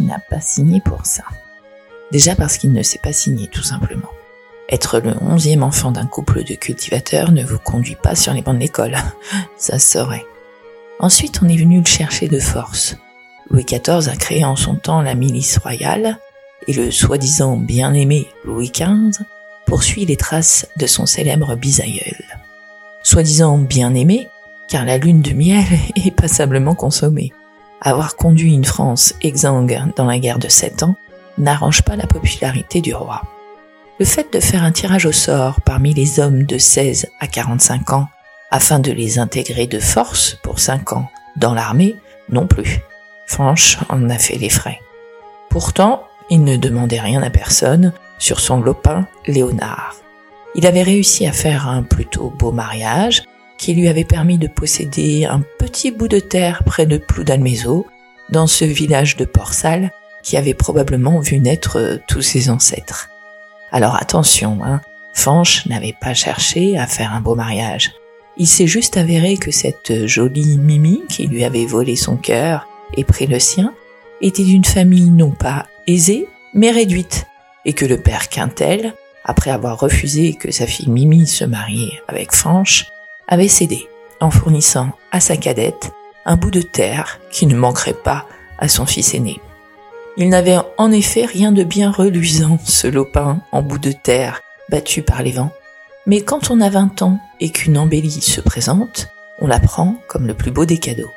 N'a 0.00 0.18
pas 0.18 0.40
signé 0.40 0.80
pour 0.80 1.06
ça. 1.06 1.24
Déjà 2.10 2.34
parce 2.34 2.58
qu'il 2.58 2.72
ne 2.72 2.82
s'est 2.82 3.00
pas 3.02 3.12
signé, 3.12 3.46
tout 3.48 3.62
simplement. 3.62 4.10
Être 4.68 5.00
le 5.00 5.14
onzième 5.20 5.62
enfant 5.62 5.90
d'un 5.90 6.06
couple 6.06 6.44
de 6.44 6.54
cultivateurs 6.54 7.32
ne 7.32 7.44
vous 7.44 7.58
conduit 7.58 7.96
pas 7.96 8.14
sur 8.14 8.32
les 8.32 8.42
bancs 8.42 8.54
de 8.54 8.60
l'école. 8.60 8.96
Ça 9.56 9.78
saurait. 9.78 10.26
Ensuite, 10.98 11.40
on 11.42 11.48
est 11.48 11.56
venu 11.56 11.80
le 11.80 11.86
chercher 11.86 12.28
de 12.28 12.38
force. 12.38 12.96
Louis 13.50 13.64
XIV 13.64 14.08
a 14.08 14.16
créé 14.16 14.44
en 14.44 14.54
son 14.54 14.74
temps 14.76 15.02
la 15.02 15.14
milice 15.14 15.58
royale, 15.58 16.18
et 16.68 16.72
le 16.72 16.90
soi-disant 16.90 17.56
bien-aimé 17.56 18.28
Louis 18.44 18.70
XV 18.70 19.24
poursuit 19.66 20.04
les 20.04 20.16
traces 20.16 20.68
de 20.76 20.86
son 20.86 21.06
célèbre 21.06 21.56
bisaïeul. 21.56 22.22
Soi-disant 23.02 23.58
bien-aimé, 23.58 24.28
car 24.68 24.84
la 24.84 24.98
lune 24.98 25.22
de 25.22 25.32
miel 25.32 25.64
est 25.96 26.10
passablement 26.10 26.74
consommée. 26.74 27.32
Avoir 27.80 28.16
conduit 28.16 28.52
une 28.52 28.64
France 28.64 29.14
exsangue 29.22 29.80
dans 29.96 30.04
la 30.04 30.18
guerre 30.18 30.38
de 30.38 30.48
sept 30.48 30.82
ans 30.82 30.96
n'arrange 31.38 31.82
pas 31.82 31.96
la 31.96 32.06
popularité 32.06 32.80
du 32.80 32.94
roi. 32.94 33.22
Le 33.98 34.04
fait 34.04 34.32
de 34.32 34.40
faire 34.40 34.62
un 34.62 34.72
tirage 34.72 35.06
au 35.06 35.12
sort 35.12 35.60
parmi 35.62 35.94
les 35.94 36.20
hommes 36.20 36.44
de 36.44 36.58
16 36.58 37.08
à 37.20 37.26
45 37.26 37.92
ans 37.92 38.08
afin 38.50 38.80
de 38.80 38.92
les 38.92 39.18
intégrer 39.18 39.66
de 39.66 39.78
force 39.78 40.36
pour 40.42 40.58
5 40.58 40.92
ans 40.92 41.08
dans 41.36 41.54
l'armée, 41.54 41.96
non 42.28 42.46
plus. 42.46 42.80
Franche 43.26 43.78
en 43.88 44.10
a 44.10 44.18
fait 44.18 44.36
les 44.36 44.50
frais. 44.50 44.80
Pourtant, 45.48 46.04
il 46.30 46.44
ne 46.44 46.56
demandait 46.56 47.00
rien 47.00 47.22
à 47.22 47.30
personne 47.30 47.92
sur 48.18 48.40
son 48.40 48.60
lopin 48.60 49.06
Léonard. 49.26 49.96
Il 50.54 50.66
avait 50.66 50.82
réussi 50.82 51.26
à 51.26 51.32
faire 51.32 51.68
un 51.68 51.82
plutôt 51.82 52.32
beau 52.36 52.52
mariage 52.52 53.22
qui 53.60 53.74
lui 53.74 53.88
avait 53.88 54.04
permis 54.04 54.38
de 54.38 54.48
posséder 54.48 55.26
un 55.26 55.42
petit 55.58 55.90
bout 55.90 56.08
de 56.08 56.18
terre 56.18 56.62
près 56.64 56.86
de 56.86 56.96
Ploudalmézeau, 56.96 57.86
dans 58.30 58.46
ce 58.46 58.64
village 58.64 59.16
de 59.16 59.26
Port-Salle 59.26 59.90
qui 60.22 60.38
avait 60.38 60.54
probablement 60.54 61.20
vu 61.20 61.38
naître 61.38 61.78
euh, 61.78 61.96
tous 62.08 62.22
ses 62.22 62.48
ancêtres. 62.48 63.10
Alors 63.70 63.96
attention, 63.96 64.60
hein, 64.64 64.80
Fanche 65.12 65.66
n'avait 65.66 65.94
pas 66.00 66.14
cherché 66.14 66.78
à 66.78 66.86
faire 66.86 67.12
un 67.12 67.20
beau 67.20 67.34
mariage. 67.34 67.92
Il 68.38 68.46
s'est 68.46 68.66
juste 68.66 68.96
avéré 68.96 69.36
que 69.36 69.50
cette 69.50 70.06
jolie 70.06 70.56
Mimi 70.56 71.02
qui 71.08 71.26
lui 71.26 71.44
avait 71.44 71.66
volé 71.66 71.96
son 71.96 72.16
cœur 72.16 72.66
et 72.96 73.04
pris 73.04 73.26
le 73.26 73.38
sien 73.38 73.74
était 74.22 74.44
d'une 74.44 74.64
famille 74.64 75.10
non 75.10 75.32
pas 75.32 75.66
aisée, 75.86 76.28
mais 76.54 76.70
réduite, 76.70 77.26
et 77.64 77.72
que 77.74 77.84
le 77.84 78.00
père 78.00 78.28
Quintel, 78.28 78.94
après 79.24 79.50
avoir 79.50 79.78
refusé 79.78 80.34
que 80.34 80.50
sa 80.50 80.66
fille 80.66 80.88
Mimi 80.88 81.26
se 81.26 81.44
marie 81.44 81.92
avec 82.08 82.32
Fanche, 82.32 82.86
avait 83.30 83.48
cédé 83.48 83.88
en 84.20 84.30
fournissant 84.30 84.90
à 85.12 85.20
sa 85.20 85.36
cadette 85.36 85.92
un 86.26 86.36
bout 86.36 86.50
de 86.50 86.60
terre 86.60 87.20
qui 87.30 87.46
ne 87.46 87.56
manquerait 87.56 87.94
pas 87.94 88.26
à 88.58 88.68
son 88.68 88.84
fils 88.84 89.14
aîné. 89.14 89.40
Il 90.16 90.28
n'avait 90.28 90.58
en 90.76 90.92
effet 90.92 91.24
rien 91.24 91.52
de 91.52 91.64
bien 91.64 91.90
reluisant, 91.90 92.58
ce 92.64 92.86
lopin 92.86 93.40
en 93.52 93.62
bout 93.62 93.78
de 93.78 93.92
terre 93.92 94.42
battu 94.68 95.02
par 95.02 95.22
les 95.22 95.32
vents. 95.32 95.52
Mais 96.06 96.20
quand 96.22 96.50
on 96.50 96.60
a 96.60 96.68
20 96.68 97.02
ans 97.02 97.18
et 97.40 97.50
qu'une 97.50 97.78
embellie 97.78 98.20
se 98.20 98.40
présente, 98.40 99.08
on 99.40 99.46
la 99.46 99.60
prend 99.60 99.96
comme 100.08 100.26
le 100.26 100.34
plus 100.34 100.50
beau 100.50 100.66
des 100.66 100.78
cadeaux. 100.78 101.10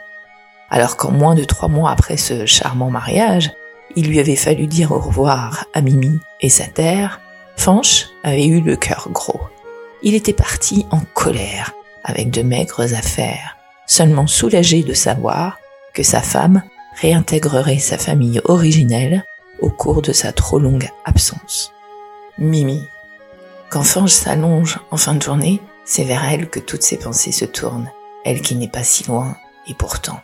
Alors 0.69 0.95
qu'en 0.95 1.11
moins 1.11 1.35
de 1.35 1.43
trois 1.43 1.67
mois 1.67 1.91
après 1.91 2.17
ce 2.17 2.45
charmant 2.45 2.89
mariage, 2.89 3.51
il 3.95 4.07
lui 4.07 4.19
avait 4.19 4.35
fallu 4.35 4.67
dire 4.67 4.91
au 4.91 4.99
revoir 4.99 5.65
à 5.73 5.81
Mimi 5.81 6.19
et 6.41 6.49
sa 6.49 6.65
terre, 6.65 7.19
Fanche 7.57 8.07
avait 8.23 8.45
eu 8.45 8.61
le 8.61 8.75
cœur 8.75 9.09
gros. 9.11 9.41
Il 10.01 10.15
était 10.15 10.33
parti 10.33 10.85
en 10.91 11.01
colère, 11.13 11.73
avec 12.03 12.29
de 12.31 12.41
maigres 12.41 12.93
affaires, 12.93 13.57
seulement 13.85 14.27
soulagé 14.27 14.83
de 14.83 14.93
savoir 14.93 15.57
que 15.93 16.03
sa 16.03 16.21
femme 16.21 16.63
réintégrerait 17.01 17.79
sa 17.79 17.97
famille 17.97 18.41
originelle 18.45 19.23
au 19.61 19.69
cours 19.69 20.01
de 20.01 20.11
sa 20.11 20.31
trop 20.31 20.59
longue 20.59 20.89
absence. 21.05 21.71
Mimi. 22.37 22.83
Quand 23.69 23.83
Fange 23.83 24.11
s'allonge 24.11 24.79
en 24.91 24.97
fin 24.97 25.15
de 25.15 25.21
journée, 25.21 25.61
c'est 25.85 26.03
vers 26.03 26.25
elle 26.25 26.49
que 26.49 26.59
toutes 26.59 26.83
ses 26.83 26.97
pensées 26.97 27.31
se 27.31 27.45
tournent, 27.45 27.91
elle 28.25 28.41
qui 28.41 28.55
n'est 28.55 28.67
pas 28.67 28.83
si 28.83 29.03
loin, 29.05 29.35
et 29.67 29.73
pourtant. 29.73 30.19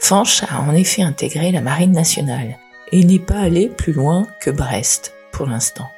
Fanche 0.00 0.42
a 0.44 0.60
en 0.60 0.74
effet 0.74 1.02
intégré 1.02 1.50
la 1.50 1.60
marine 1.60 1.92
nationale 1.92 2.58
et 2.92 3.04
n'est 3.04 3.18
pas 3.18 3.38
allé 3.38 3.68
plus 3.68 3.92
loin 3.92 4.26
que 4.40 4.50
Brest 4.50 5.14
pour 5.32 5.46
l'instant. 5.46 5.90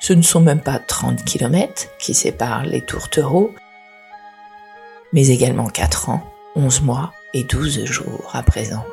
Ce 0.00 0.12
ne 0.12 0.22
sont 0.22 0.40
même 0.40 0.60
pas 0.60 0.78
30 0.78 1.24
kilomètres 1.24 1.88
qui 1.98 2.14
séparent 2.14 2.64
les 2.64 2.82
tourtereaux, 2.82 3.54
mais 5.12 5.28
également 5.28 5.68
4 5.68 6.10
ans, 6.10 6.22
11 6.56 6.82
mois 6.82 7.12
et 7.34 7.44
12 7.44 7.84
jours 7.84 8.30
à 8.32 8.42
présent. 8.42 8.84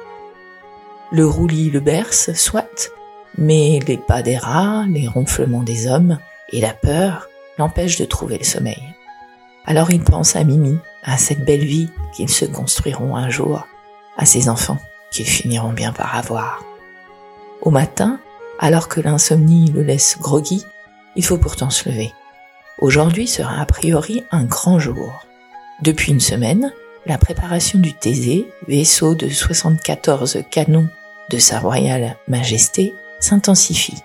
Le 1.11 1.25
roulis 1.25 1.69
le 1.69 1.79
berce, 1.79 2.33
soit, 2.33 2.91
mais 3.37 3.79
les 3.87 3.97
pas 3.97 4.21
des 4.21 4.37
rats, 4.37 4.85
les 4.89 5.07
ronflements 5.07 5.63
des 5.63 5.87
hommes 5.87 6.17
et 6.51 6.61
la 6.61 6.73
peur 6.73 7.27
l'empêchent 7.57 7.99
de 7.99 8.05
trouver 8.05 8.37
le 8.37 8.43
sommeil. 8.43 8.95
Alors 9.65 9.91
il 9.91 10.03
pense 10.03 10.35
à 10.35 10.43
Mimi, 10.43 10.77
à 11.03 11.17
cette 11.17 11.43
belle 11.43 11.65
vie 11.65 11.89
qu'ils 12.13 12.29
se 12.29 12.45
construiront 12.45 13.15
un 13.15 13.29
jour, 13.29 13.67
à 14.17 14.25
ses 14.25 14.49
enfants 14.49 14.79
qu'ils 15.11 15.27
finiront 15.27 15.71
bien 15.71 15.91
par 15.91 16.15
avoir. 16.15 16.63
Au 17.61 17.71
matin, 17.71 18.19
alors 18.59 18.87
que 18.87 19.01
l'insomnie 19.01 19.71
le 19.71 19.81
laisse 19.81 20.17
groggy, 20.19 20.65
il 21.15 21.25
faut 21.25 21.37
pourtant 21.37 21.69
se 21.69 21.89
lever. 21.89 22.13
Aujourd'hui 22.79 23.27
sera 23.27 23.61
a 23.61 23.65
priori 23.65 24.23
un 24.31 24.43
grand 24.43 24.79
jour. 24.79 25.25
Depuis 25.81 26.13
une 26.13 26.22
semaine, 26.22 26.72
la 27.06 27.18
préparation 27.18 27.80
du 27.80 27.94
Thésée, 27.94 28.47
vaisseau 28.68 29.13
de 29.13 29.28
74 29.28 30.44
canons 30.50 30.88
de 31.30 31.38
Sa 31.38 31.59
Royale 31.59 32.16
Majesté, 32.28 32.94
s'intensifie. 33.19 34.02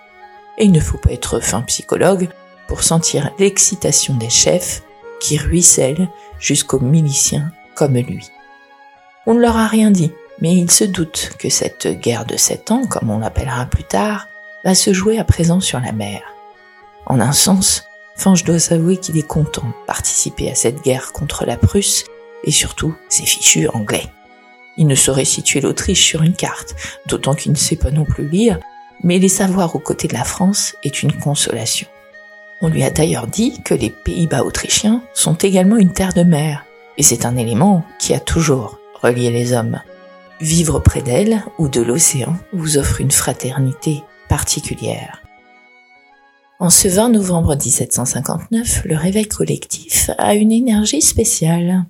Et 0.58 0.64
il 0.64 0.72
ne 0.72 0.80
faut 0.80 0.98
pas 0.98 1.12
être 1.12 1.38
fin 1.40 1.62
psychologue 1.62 2.28
pour 2.66 2.82
sentir 2.82 3.30
l'excitation 3.38 4.14
des 4.14 4.30
chefs 4.30 4.82
qui 5.20 5.38
ruissellent 5.38 6.08
jusqu'aux 6.40 6.80
miliciens 6.80 7.52
comme 7.76 7.96
lui. 7.96 8.30
On 9.26 9.34
ne 9.34 9.40
leur 9.40 9.56
a 9.56 9.68
rien 9.68 9.92
dit, 9.92 10.12
mais 10.40 10.54
ils 10.54 10.70
se 10.70 10.84
doutent 10.84 11.32
que 11.38 11.50
cette 11.50 11.86
guerre 11.86 12.24
de 12.24 12.36
sept 12.36 12.72
ans, 12.72 12.84
comme 12.86 13.10
on 13.10 13.18
l'appellera 13.18 13.66
plus 13.66 13.84
tard, 13.84 14.26
va 14.64 14.74
se 14.74 14.92
jouer 14.92 15.18
à 15.18 15.24
présent 15.24 15.60
sur 15.60 15.78
la 15.78 15.92
mer. 15.92 16.22
En 17.06 17.20
un 17.20 17.32
sens, 17.32 17.84
Fange 18.20 18.44
doit 18.44 18.58
s'avouer 18.58 18.98
qu'il 18.98 19.16
est 19.16 19.26
content 19.26 19.66
de 19.66 19.86
participer 19.86 20.50
à 20.50 20.54
cette 20.54 20.82
guerre 20.82 21.12
contre 21.12 21.46
la 21.46 21.56
Prusse 21.56 22.04
et 22.44 22.50
surtout 22.50 22.94
ses 23.08 23.24
fichus 23.24 23.66
anglais. 23.68 24.08
Il 24.76 24.86
ne 24.88 24.94
saurait 24.94 25.24
situer 25.24 25.62
l'Autriche 25.62 26.04
sur 26.04 26.22
une 26.22 26.34
carte, 26.34 26.74
d'autant 27.06 27.34
qu'il 27.34 27.52
ne 27.52 27.56
sait 27.56 27.76
pas 27.76 27.90
non 27.90 28.04
plus 28.04 28.28
lire, 28.28 28.60
mais 29.02 29.18
les 29.18 29.30
savoir 29.30 29.74
aux 29.74 29.78
côtés 29.78 30.06
de 30.06 30.12
la 30.12 30.24
France 30.24 30.76
est 30.84 31.02
une 31.02 31.14
consolation. 31.14 31.88
On 32.60 32.68
lui 32.68 32.82
a 32.82 32.90
d'ailleurs 32.90 33.26
dit 33.26 33.62
que 33.62 33.72
les 33.72 33.88
Pays-Bas 33.88 34.44
autrichiens 34.44 35.02
sont 35.14 35.36
également 35.36 35.78
une 35.78 35.94
terre 35.94 36.12
de 36.12 36.22
mer, 36.22 36.66
et 36.98 37.02
c'est 37.02 37.24
un 37.24 37.38
élément 37.38 37.86
qui 37.98 38.12
a 38.12 38.20
toujours 38.20 38.78
relié 39.00 39.30
les 39.30 39.54
hommes. 39.54 39.80
Vivre 40.42 40.78
près 40.78 41.00
d'elle 41.00 41.42
ou 41.56 41.68
de 41.68 41.80
l'océan 41.80 42.36
vous 42.52 42.76
offre 42.76 43.00
une 43.00 43.12
fraternité 43.12 44.02
particulière. 44.28 45.22
En 46.60 46.68
ce 46.68 46.88
20 46.88 47.08
novembre 47.08 47.56
1759, 47.56 48.82
le 48.84 48.94
réveil 48.94 49.26
collectif 49.26 50.10
a 50.18 50.34
une 50.34 50.52
énergie 50.52 51.00
spéciale. 51.00 51.86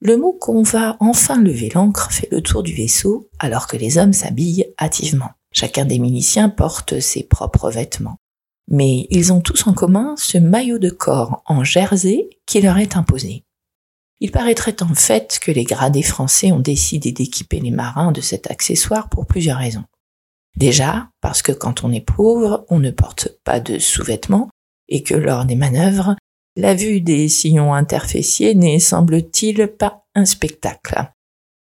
Le 0.00 0.18
mot 0.18 0.34
qu'on 0.34 0.62
va 0.62 0.98
enfin 1.00 1.40
lever 1.40 1.70
l'ancre 1.74 2.12
fait 2.12 2.28
le 2.30 2.42
tour 2.42 2.62
du 2.62 2.74
vaisseau 2.74 3.30
alors 3.38 3.66
que 3.66 3.78
les 3.78 3.96
hommes 3.96 4.12
s'habillent 4.12 4.66
hâtivement. 4.78 5.30
Chacun 5.50 5.86
des 5.86 5.98
miliciens 5.98 6.50
porte 6.50 7.00
ses 7.00 7.22
propres 7.22 7.70
vêtements. 7.70 8.18
Mais 8.68 9.06
ils 9.08 9.32
ont 9.32 9.40
tous 9.40 9.66
en 9.66 9.72
commun 9.72 10.12
ce 10.18 10.36
maillot 10.36 10.78
de 10.78 10.90
corps 10.90 11.42
en 11.46 11.64
jersey 11.64 12.28
qui 12.44 12.60
leur 12.60 12.76
est 12.76 12.98
imposé. 12.98 13.44
Il 14.20 14.30
paraîtrait 14.30 14.82
en 14.82 14.94
fait 14.94 15.38
que 15.40 15.52
les 15.52 15.64
gradés 15.64 16.02
français 16.02 16.52
ont 16.52 16.60
décidé 16.60 17.12
d'équiper 17.12 17.60
les 17.60 17.70
marins 17.70 18.12
de 18.12 18.20
cet 18.20 18.50
accessoire 18.50 19.08
pour 19.08 19.24
plusieurs 19.24 19.58
raisons. 19.58 19.84
Déjà, 20.56 21.08
parce 21.20 21.42
que 21.42 21.52
quand 21.52 21.84
on 21.84 21.92
est 21.92 22.04
pauvre, 22.04 22.64
on 22.68 22.78
ne 22.78 22.90
porte 22.90 23.28
pas 23.44 23.60
de 23.60 23.78
sous-vêtements 23.78 24.48
et 24.88 25.02
que 25.02 25.14
lors 25.14 25.44
des 25.44 25.56
manœuvres, 25.56 26.16
la 26.56 26.74
vue 26.74 27.00
des 27.00 27.28
sillons 27.28 27.72
interfessiers 27.72 28.54
n'est, 28.54 28.78
semble-t-il, 28.78 29.68
pas 29.68 30.04
un 30.14 30.26
spectacle. 30.26 31.10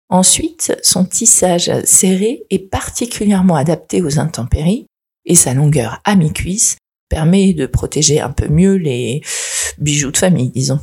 Ensuite, 0.09 0.77
son 0.83 1.03
tissage 1.03 1.69
serré 1.83 2.45
est 2.49 2.69
particulièrement 2.69 3.55
adapté 3.55 4.01
aux 4.01 4.19
intempéries 4.19 4.87
et 5.25 5.35
sa 5.35 5.53
longueur 5.53 5.99
à 6.05 6.15
mi-cuisse 6.15 6.77
permet 7.09 7.53
de 7.53 7.65
protéger 7.65 8.21
un 8.21 8.29
peu 8.29 8.47
mieux 8.47 8.75
les 8.75 9.21
bijoux 9.77 10.11
de 10.11 10.17
famille, 10.17 10.49
disons. 10.49 10.79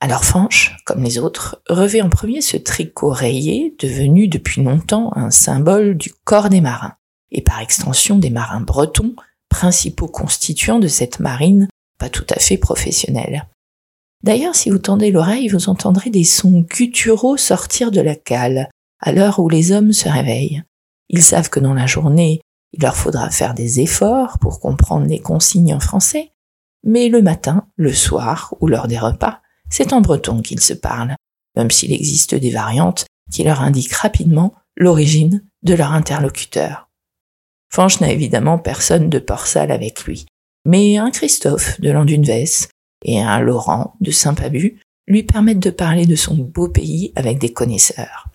Alors 0.00 0.24
Fanche, 0.24 0.76
comme 0.84 1.02
les 1.02 1.18
autres, 1.18 1.62
revêt 1.68 2.02
en 2.02 2.10
premier 2.10 2.40
ce 2.40 2.56
tricot 2.56 3.10
rayé, 3.10 3.74
devenu 3.78 4.28
depuis 4.28 4.62
longtemps 4.62 5.12
un 5.16 5.30
symbole 5.30 5.96
du 5.96 6.12
corps 6.24 6.50
des 6.50 6.60
marins, 6.60 6.94
et 7.34 7.42
par 7.42 7.60
extension 7.60 8.18
des 8.18 8.30
marins 8.30 8.60
bretons, 8.60 9.14
principaux 9.50 10.08
constituants 10.08 10.78
de 10.78 10.88
cette 10.88 11.20
marine 11.20 11.68
pas 11.98 12.08
tout 12.08 12.26
à 12.30 12.40
fait 12.40 12.56
professionnelle. 12.56 13.46
D'ailleurs, 14.22 14.54
si 14.54 14.70
vous 14.70 14.78
tendez 14.78 15.10
l'oreille, 15.10 15.48
vous 15.48 15.68
entendrez 15.68 16.10
des 16.10 16.24
sons 16.24 16.64
gutturaux 16.68 17.36
sortir 17.36 17.90
de 17.90 18.00
la 18.00 18.16
cale, 18.16 18.70
à 19.00 19.12
l'heure 19.12 19.38
où 19.38 19.48
les 19.48 19.70
hommes 19.70 19.92
se 19.92 20.08
réveillent. 20.08 20.62
Ils 21.08 21.22
savent 21.22 21.50
que 21.50 21.60
dans 21.60 21.74
la 21.74 21.86
journée, 21.86 22.40
il 22.72 22.82
leur 22.82 22.96
faudra 22.96 23.30
faire 23.30 23.54
des 23.54 23.80
efforts 23.80 24.38
pour 24.38 24.60
comprendre 24.60 25.06
les 25.06 25.20
consignes 25.20 25.74
en 25.74 25.80
français, 25.80 26.32
mais 26.82 27.08
le 27.08 27.22
matin, 27.22 27.68
le 27.76 27.92
soir 27.92 28.54
ou 28.60 28.66
lors 28.66 28.88
des 28.88 28.98
repas, 28.98 29.40
c'est 29.70 29.92
en 29.92 30.00
breton 30.00 30.42
qu'ils 30.42 30.60
se 30.60 30.72
parlent, 30.72 31.16
même 31.56 31.70
s'il 31.70 31.92
existe 31.92 32.34
des 32.34 32.50
variantes 32.50 33.06
qui 33.30 33.44
leur 33.44 33.60
indiquent 33.60 33.92
rapidement 33.92 34.54
l'origine 34.76 35.44
de 35.62 35.74
leur 35.74 35.92
interlocuteur. 35.92 36.88
Fanch 37.74 38.00
n'a 38.00 38.12
évidemment 38.12 38.56
personne 38.56 39.10
de 39.10 39.18
Port-Salle 39.18 39.72
avec 39.72 40.04
lui, 40.04 40.26
mais 40.64 40.96
un 40.96 41.10
Christophe 41.10 41.80
de 41.80 41.90
Landunves 41.90 42.68
et 43.04 43.20
un 43.20 43.40
Laurent 43.40 43.96
de 44.00 44.12
Saint-Pabu 44.12 44.80
lui 45.08 45.24
permettent 45.24 45.58
de 45.58 45.70
parler 45.70 46.06
de 46.06 46.14
son 46.14 46.36
beau 46.36 46.68
pays 46.68 47.12
avec 47.16 47.38
des 47.38 47.52
connaisseurs. 47.52 48.28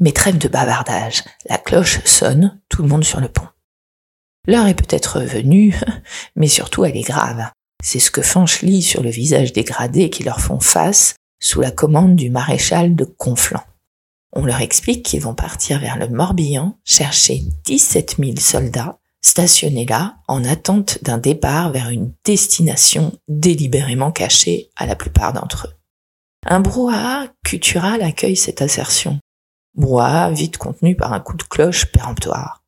Mais 0.00 0.12
trêve 0.12 0.38
de 0.38 0.46
bavardage, 0.46 1.24
la 1.48 1.58
cloche 1.58 2.04
sonne, 2.04 2.60
tout 2.68 2.82
le 2.82 2.88
monde 2.88 3.02
sur 3.02 3.20
le 3.20 3.26
pont. 3.26 3.48
L'heure 4.46 4.68
est 4.68 4.80
peut-être 4.80 5.22
venue, 5.22 5.74
mais 6.36 6.46
surtout 6.46 6.84
elle 6.84 6.96
est 6.96 7.00
grave. 7.00 7.50
C'est 7.82 7.98
ce 7.98 8.12
que 8.12 8.22
Fanch 8.22 8.62
lit 8.62 8.82
sur 8.82 9.02
le 9.02 9.10
visage 9.10 9.52
des 9.52 9.64
gradés 9.64 10.08
qui 10.08 10.22
leur 10.22 10.40
font 10.40 10.60
face 10.60 11.16
sous 11.40 11.60
la 11.60 11.72
commande 11.72 12.14
du 12.14 12.30
maréchal 12.30 12.94
de 12.94 13.04
Conflans. 13.04 13.66
On 14.32 14.44
leur 14.44 14.60
explique 14.60 15.04
qu'ils 15.04 15.22
vont 15.22 15.34
partir 15.34 15.80
vers 15.80 15.98
le 15.98 16.08
Morbihan 16.08 16.78
chercher 16.84 17.42
17 17.64 18.16
000 18.18 18.36
soldats 18.38 18.98
stationnés 19.22 19.86
là 19.86 20.16
en 20.28 20.44
attente 20.44 21.02
d'un 21.02 21.18
départ 21.18 21.70
vers 21.70 21.88
une 21.88 22.12
destination 22.24 23.12
délibérément 23.26 24.12
cachée 24.12 24.70
à 24.76 24.86
la 24.86 24.96
plupart 24.96 25.32
d'entre 25.32 25.68
eux. 25.68 25.74
Un 26.46 26.60
brouhaha 26.60 27.26
cultural 27.44 28.02
accueille 28.02 28.36
cette 28.36 28.62
assertion. 28.62 29.18
Brouhaha 29.74 30.30
vite 30.30 30.56
contenu 30.56 30.96
par 30.96 31.12
un 31.12 31.20
coup 31.20 31.36
de 31.36 31.42
cloche 31.42 31.86
péremptoire. 31.86 32.62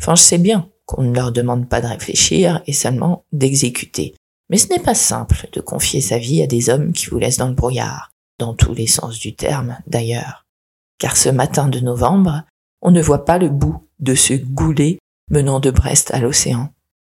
Enfin, 0.00 0.14
je 0.14 0.22
sais 0.22 0.38
bien 0.38 0.68
qu'on 0.86 1.02
ne 1.02 1.14
leur 1.14 1.30
demande 1.30 1.68
pas 1.68 1.80
de 1.80 1.86
réfléchir 1.86 2.62
et 2.66 2.72
seulement 2.72 3.24
d'exécuter. 3.32 4.14
Mais 4.50 4.58
ce 4.58 4.68
n'est 4.68 4.80
pas 4.80 4.94
simple 4.94 5.48
de 5.52 5.60
confier 5.60 6.00
sa 6.00 6.18
vie 6.18 6.42
à 6.42 6.46
des 6.46 6.68
hommes 6.68 6.92
qui 6.92 7.06
vous 7.06 7.18
laissent 7.18 7.38
dans 7.38 7.48
le 7.48 7.54
brouillard, 7.54 8.10
dans 8.38 8.54
tous 8.54 8.74
les 8.74 8.86
sens 8.86 9.18
du 9.18 9.34
terme 9.34 9.78
d'ailleurs. 9.86 10.41
Car 10.98 11.16
ce 11.16 11.28
matin 11.28 11.68
de 11.68 11.80
novembre, 11.80 12.44
on 12.80 12.90
ne 12.90 13.02
voit 13.02 13.24
pas 13.24 13.38
le 13.38 13.48
bout 13.48 13.88
de 14.00 14.14
ce 14.14 14.34
goulet 14.34 14.98
menant 15.30 15.60
de 15.60 15.70
Brest 15.70 16.12
à 16.12 16.18
l'océan. 16.18 16.70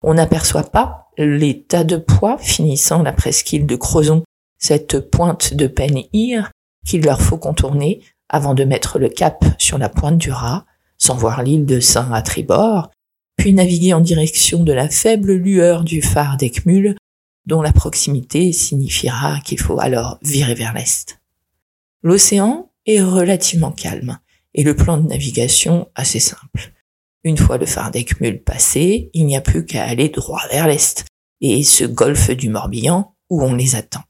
On 0.02 0.14
n'aperçoit 0.14 0.64
pas 0.64 1.10
les 1.18 1.62
tas 1.62 1.84
de 1.84 1.96
poids 1.96 2.38
finissant 2.38 3.02
la 3.02 3.12
presqu'île 3.12 3.66
de 3.66 3.76
Crozon, 3.76 4.24
cette 4.58 5.10
pointe 5.10 5.54
de 5.54 5.66
Pen-Ir 5.66 6.50
qu'il 6.86 7.02
leur 7.02 7.20
faut 7.20 7.38
contourner 7.38 8.02
avant 8.28 8.54
de 8.54 8.64
mettre 8.64 8.98
le 8.98 9.08
cap 9.08 9.44
sur 9.58 9.78
la 9.78 9.88
pointe 9.88 10.18
du 10.18 10.32
Rat, 10.32 10.64
sans 10.98 11.16
voir 11.16 11.42
l'île 11.42 11.66
de 11.66 11.80
Saint 11.80 12.10
à 12.12 12.22
tribord, 12.22 12.90
puis 13.36 13.52
naviguer 13.52 13.92
en 13.92 14.00
direction 14.00 14.62
de 14.62 14.72
la 14.72 14.88
faible 14.88 15.32
lueur 15.32 15.84
du 15.84 16.02
phare 16.02 16.36
d'Ekmul, 16.36 16.96
dont 17.46 17.62
la 17.62 17.72
proximité 17.72 18.52
signifiera 18.52 19.40
qu'il 19.40 19.60
faut 19.60 19.80
alors 19.80 20.18
virer 20.22 20.54
vers 20.54 20.72
l'est. 20.72 21.20
L'océan 22.02 22.70
est 22.86 23.02
relativement 23.02 23.72
calme 23.72 24.18
et 24.54 24.62
le 24.62 24.76
plan 24.76 24.98
de 24.98 25.08
navigation 25.08 25.88
assez 25.94 26.20
simple. 26.20 26.72
Une 27.24 27.38
fois 27.38 27.58
le 27.58 27.66
phare 27.66 27.90
d'Ekmul 27.90 28.42
passé, 28.42 29.10
il 29.14 29.26
n'y 29.26 29.36
a 29.36 29.40
plus 29.40 29.64
qu'à 29.64 29.84
aller 29.84 30.08
droit 30.08 30.42
vers 30.50 30.66
l'est 30.66 31.04
et 31.40 31.62
ce 31.62 31.84
golfe 31.84 32.30
du 32.30 32.48
Morbihan 32.48 33.14
où 33.30 33.42
on 33.42 33.54
les 33.54 33.76
attend. 33.76 34.02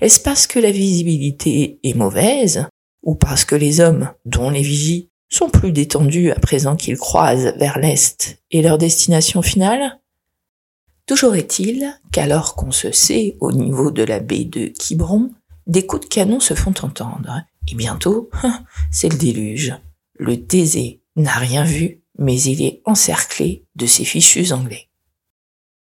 Est-ce 0.00 0.20
parce 0.20 0.46
que 0.46 0.58
la 0.58 0.70
visibilité 0.70 1.78
est 1.82 1.94
mauvaise 1.94 2.66
ou 3.02 3.14
parce 3.14 3.44
que 3.44 3.54
les 3.54 3.80
hommes, 3.80 4.12
dont 4.24 4.50
les 4.50 4.62
vigies, 4.62 5.10
sont 5.28 5.48
plus 5.48 5.72
détendus 5.72 6.30
à 6.30 6.38
présent 6.38 6.76
qu'ils 6.76 6.98
croisent 6.98 7.54
vers 7.56 7.78
l'est 7.78 8.42
et 8.50 8.62
leur 8.62 8.78
destination 8.78 9.42
finale? 9.42 10.00
Toujours 11.06 11.34
est-il 11.34 11.98
qu'alors 12.12 12.54
qu'on 12.54 12.70
se 12.70 12.92
sait 12.92 13.36
au 13.40 13.52
niveau 13.52 13.90
de 13.90 14.02
la 14.02 14.20
baie 14.20 14.44
de 14.44 14.66
Quiberon, 14.66 15.30
des 15.66 15.86
coups 15.86 16.08
de 16.08 16.14
canon 16.14 16.40
se 16.40 16.54
font 16.54 16.74
entendre, 16.82 17.42
et 17.68 17.74
bientôt, 17.74 18.30
c'est 18.90 19.08
le 19.08 19.18
déluge. 19.18 19.74
Le 20.18 20.44
Thésée 20.46 21.02
n'a 21.16 21.32
rien 21.32 21.64
vu, 21.64 22.02
mais 22.18 22.40
il 22.40 22.62
est 22.62 22.82
encerclé 22.84 23.66
de 23.74 23.86
ses 23.86 24.04
fichus 24.04 24.52
anglais. 24.52 24.88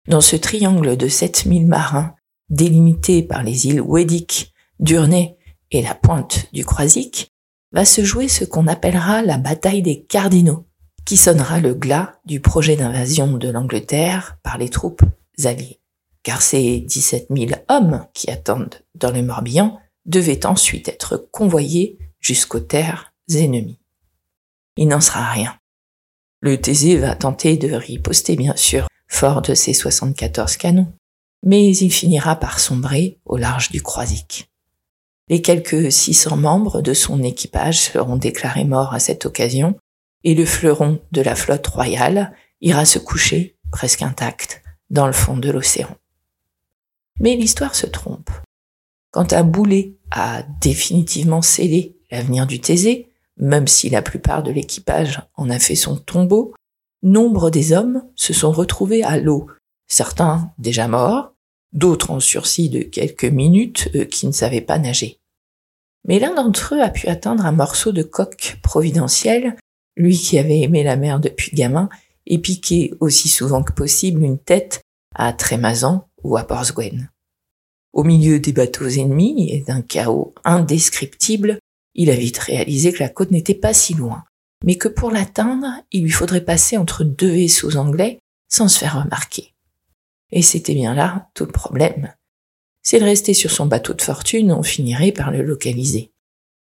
Dans 0.07 0.21
ce 0.21 0.37
triangle 0.37 0.97
de 0.97 1.09
7000 1.09 1.67
marins, 1.67 2.15
délimité 2.49 3.23
par 3.23 3.43
les 3.43 3.67
îles 3.67 3.81
Weddick, 3.81 4.53
Durnay 4.81 5.37
et 5.71 5.83
la 5.83 5.95
pointe 5.95 6.47
du 6.53 6.65
Croisic, 6.65 7.33
va 7.73 7.85
se 7.85 8.03
jouer 8.03 8.29
ce 8.29 8.45
qu'on 8.45 8.67
appellera 8.67 9.23
la 9.23 9.37
bataille 9.37 9.83
des 9.83 10.05
cardinaux, 10.05 10.67
qui 11.05 11.17
sonnera 11.17 11.61
le 11.61 11.75
glas 11.75 12.15
du 12.25 12.41
projet 12.41 12.77
d'invasion 12.77 13.37
de 13.37 13.49
l'Angleterre 13.49 14.39
par 14.43 14.57
les 14.57 14.71
troupes 14.71 15.03
alliées. 15.45 15.81
Car 16.23 16.43
ces 16.43 16.81
17 16.81 17.29
000 17.35 17.51
hommes 17.69 18.07
qui 18.15 18.31
attendent 18.31 18.83
dans 18.95 19.11
le 19.11 19.23
Morbihan 19.23 19.79
devaient 20.09 20.47
ensuite 20.47 20.89
être 20.89 21.17
convoyés 21.31 21.99
jusqu'aux 22.19 22.61
terres 22.61 23.13
ennemies. 23.33 23.79
Il 24.77 24.89
n'en 24.89 25.01
sera 25.01 25.31
rien. 25.31 25.57
Le 26.41 26.61
Thésée 26.61 26.97
va 26.97 27.15
tenter 27.15 27.57
de 27.57 27.73
riposter, 27.73 28.37
bien 28.37 28.57
sûr, 28.57 28.89
fort 29.07 29.43
de 29.43 29.55
ses 29.55 29.73
74 29.73 30.57
canons, 30.57 30.93
mais 31.45 31.75
il 31.77 31.91
finira 31.91 32.37
par 32.37 32.59
sombrer 32.61 33.19
au 33.25 33.37
large 33.37 33.71
du 33.71 33.83
Croisic. 33.83 34.51
Les 35.29 35.43
quelques 35.43 35.93
600 35.93 36.37
membres 36.37 36.81
de 36.81 36.95
son 36.95 37.23
équipage 37.23 37.81
seront 37.81 38.17
déclarés 38.17 38.65
morts 38.65 38.95
à 38.95 39.01
cette 39.01 39.27
occasion, 39.27 39.77
et 40.25 40.35
le 40.35 40.47
fleuron 40.47 41.01
de 41.13 41.21
la 41.21 41.35
flotte 41.35 41.67
royale 41.67 42.35
ira 42.61 42.85
se 42.85 42.99
coucher, 42.99 43.57
presque 43.71 44.03
intact, 44.03 44.63
dans 44.91 45.07
le 45.07 45.13
fond 45.13 45.37
de 45.37 45.51
l'océan. 45.51 45.95
Mais 47.21 47.37
l'histoire 47.37 47.75
se 47.75 47.87
trompe. 47.87 48.31
Quand 49.11 49.33
un 49.33 49.45
boulet 49.45 49.95
a 50.11 50.43
définitivement 50.61 51.43
scellé 51.43 51.97
l'avenir 52.11 52.47
du 52.47 52.61
Thésée, 52.61 53.09
même 53.37 53.67
si 53.67 53.89
la 53.89 54.03
plupart 54.03 54.43
de 54.43 54.51
l'équipage 54.51 55.23
en 55.37 55.49
a 55.51 55.59
fait 55.59 55.77
son 55.77 55.97
tombeau, 55.97 56.55
nombre 57.03 57.51
des 57.51 57.73
hommes 57.73 58.03
se 58.15 58.33
sont 58.33 58.51
retrouvés 58.51 59.05
à 59.05 59.19
l'eau, 59.19 59.47
certains 59.87 60.53
déjà 60.59 60.89
morts, 60.89 61.33
d'autres 61.73 62.11
en 62.11 62.21
sursis 62.21 62.69
de 62.69 62.83
quelques 62.83 63.25
minutes 63.25 63.89
euh, 63.95 64.05
qui 64.05 64.27
ne 64.27 64.33
savaient 64.33 64.61
pas 64.61 64.79
nager. 64.79 65.21
Mais 66.07 66.19
l'un 66.19 66.35
d'entre 66.35 66.75
eux 66.75 66.81
a 66.81 66.91
pu 66.91 67.07
atteindre 67.09 67.45
un 67.45 67.53
morceau 67.53 67.93
de 67.93 68.03
coque 68.03 68.59
providentiel, 68.63 69.57
lui 69.97 70.17
qui 70.17 70.39
avait 70.39 70.61
aimé 70.61 70.83
la 70.83 70.97
mer 70.97 71.21
depuis 71.21 71.55
gamin, 71.55 71.89
et 72.27 72.39
piqué 72.39 72.95
aussi 73.01 73.29
souvent 73.29 73.63
que 73.63 73.73
possible 73.73 74.23
une 74.23 74.39
tête 74.39 74.83
à 75.15 75.33
Trémazan 75.33 76.09
ou 76.23 76.37
à 76.37 76.45
Portsgwen. 76.45 77.11
Au 77.93 78.05
milieu 78.05 78.39
des 78.39 78.53
bateaux 78.53 78.89
ennemis 78.89 79.51
et 79.51 79.61
d'un 79.61 79.83
chaos 79.83 80.35
indescriptible, 80.45 81.59
il 81.95 82.11
a 82.11 82.17
vite 82.17 82.39
réalisé 82.39 82.93
que 82.93 83.03
la 83.03 83.09
côte 83.09 83.31
n'était 83.31 83.55
pas 83.55 83.75
si 83.75 83.95
loin, 83.95 84.25
mais 84.65 84.77
que 84.77 84.89
pour 84.89 85.11
l'atteindre, 85.11 85.67
il 85.91 86.03
lui 86.03 86.11
faudrait 86.11 86.45
passer 86.45 86.77
entre 86.77 87.05
deux 87.05 87.31
vaisseaux 87.31 87.77
anglais 87.77 88.21
sans 88.49 88.69
se 88.69 88.79
faire 88.79 89.03
remarquer. 89.03 89.55
Et 90.31 90.43
c'était 90.43 90.75
bien 90.75 90.95
là 90.95 91.31
tout 91.35 91.47
le 91.47 91.53
problème. 91.53 92.13
S'il 92.83 93.03
restait 93.03 93.35
sur 93.35 93.51
son 93.51 93.67
bateau 93.67 93.95
de 93.95 94.03
fortune, 94.03 94.53
on 94.53 94.63
finirait 94.63 95.13
par 95.13 95.31
le 95.31 95.43
localiser. 95.43 96.13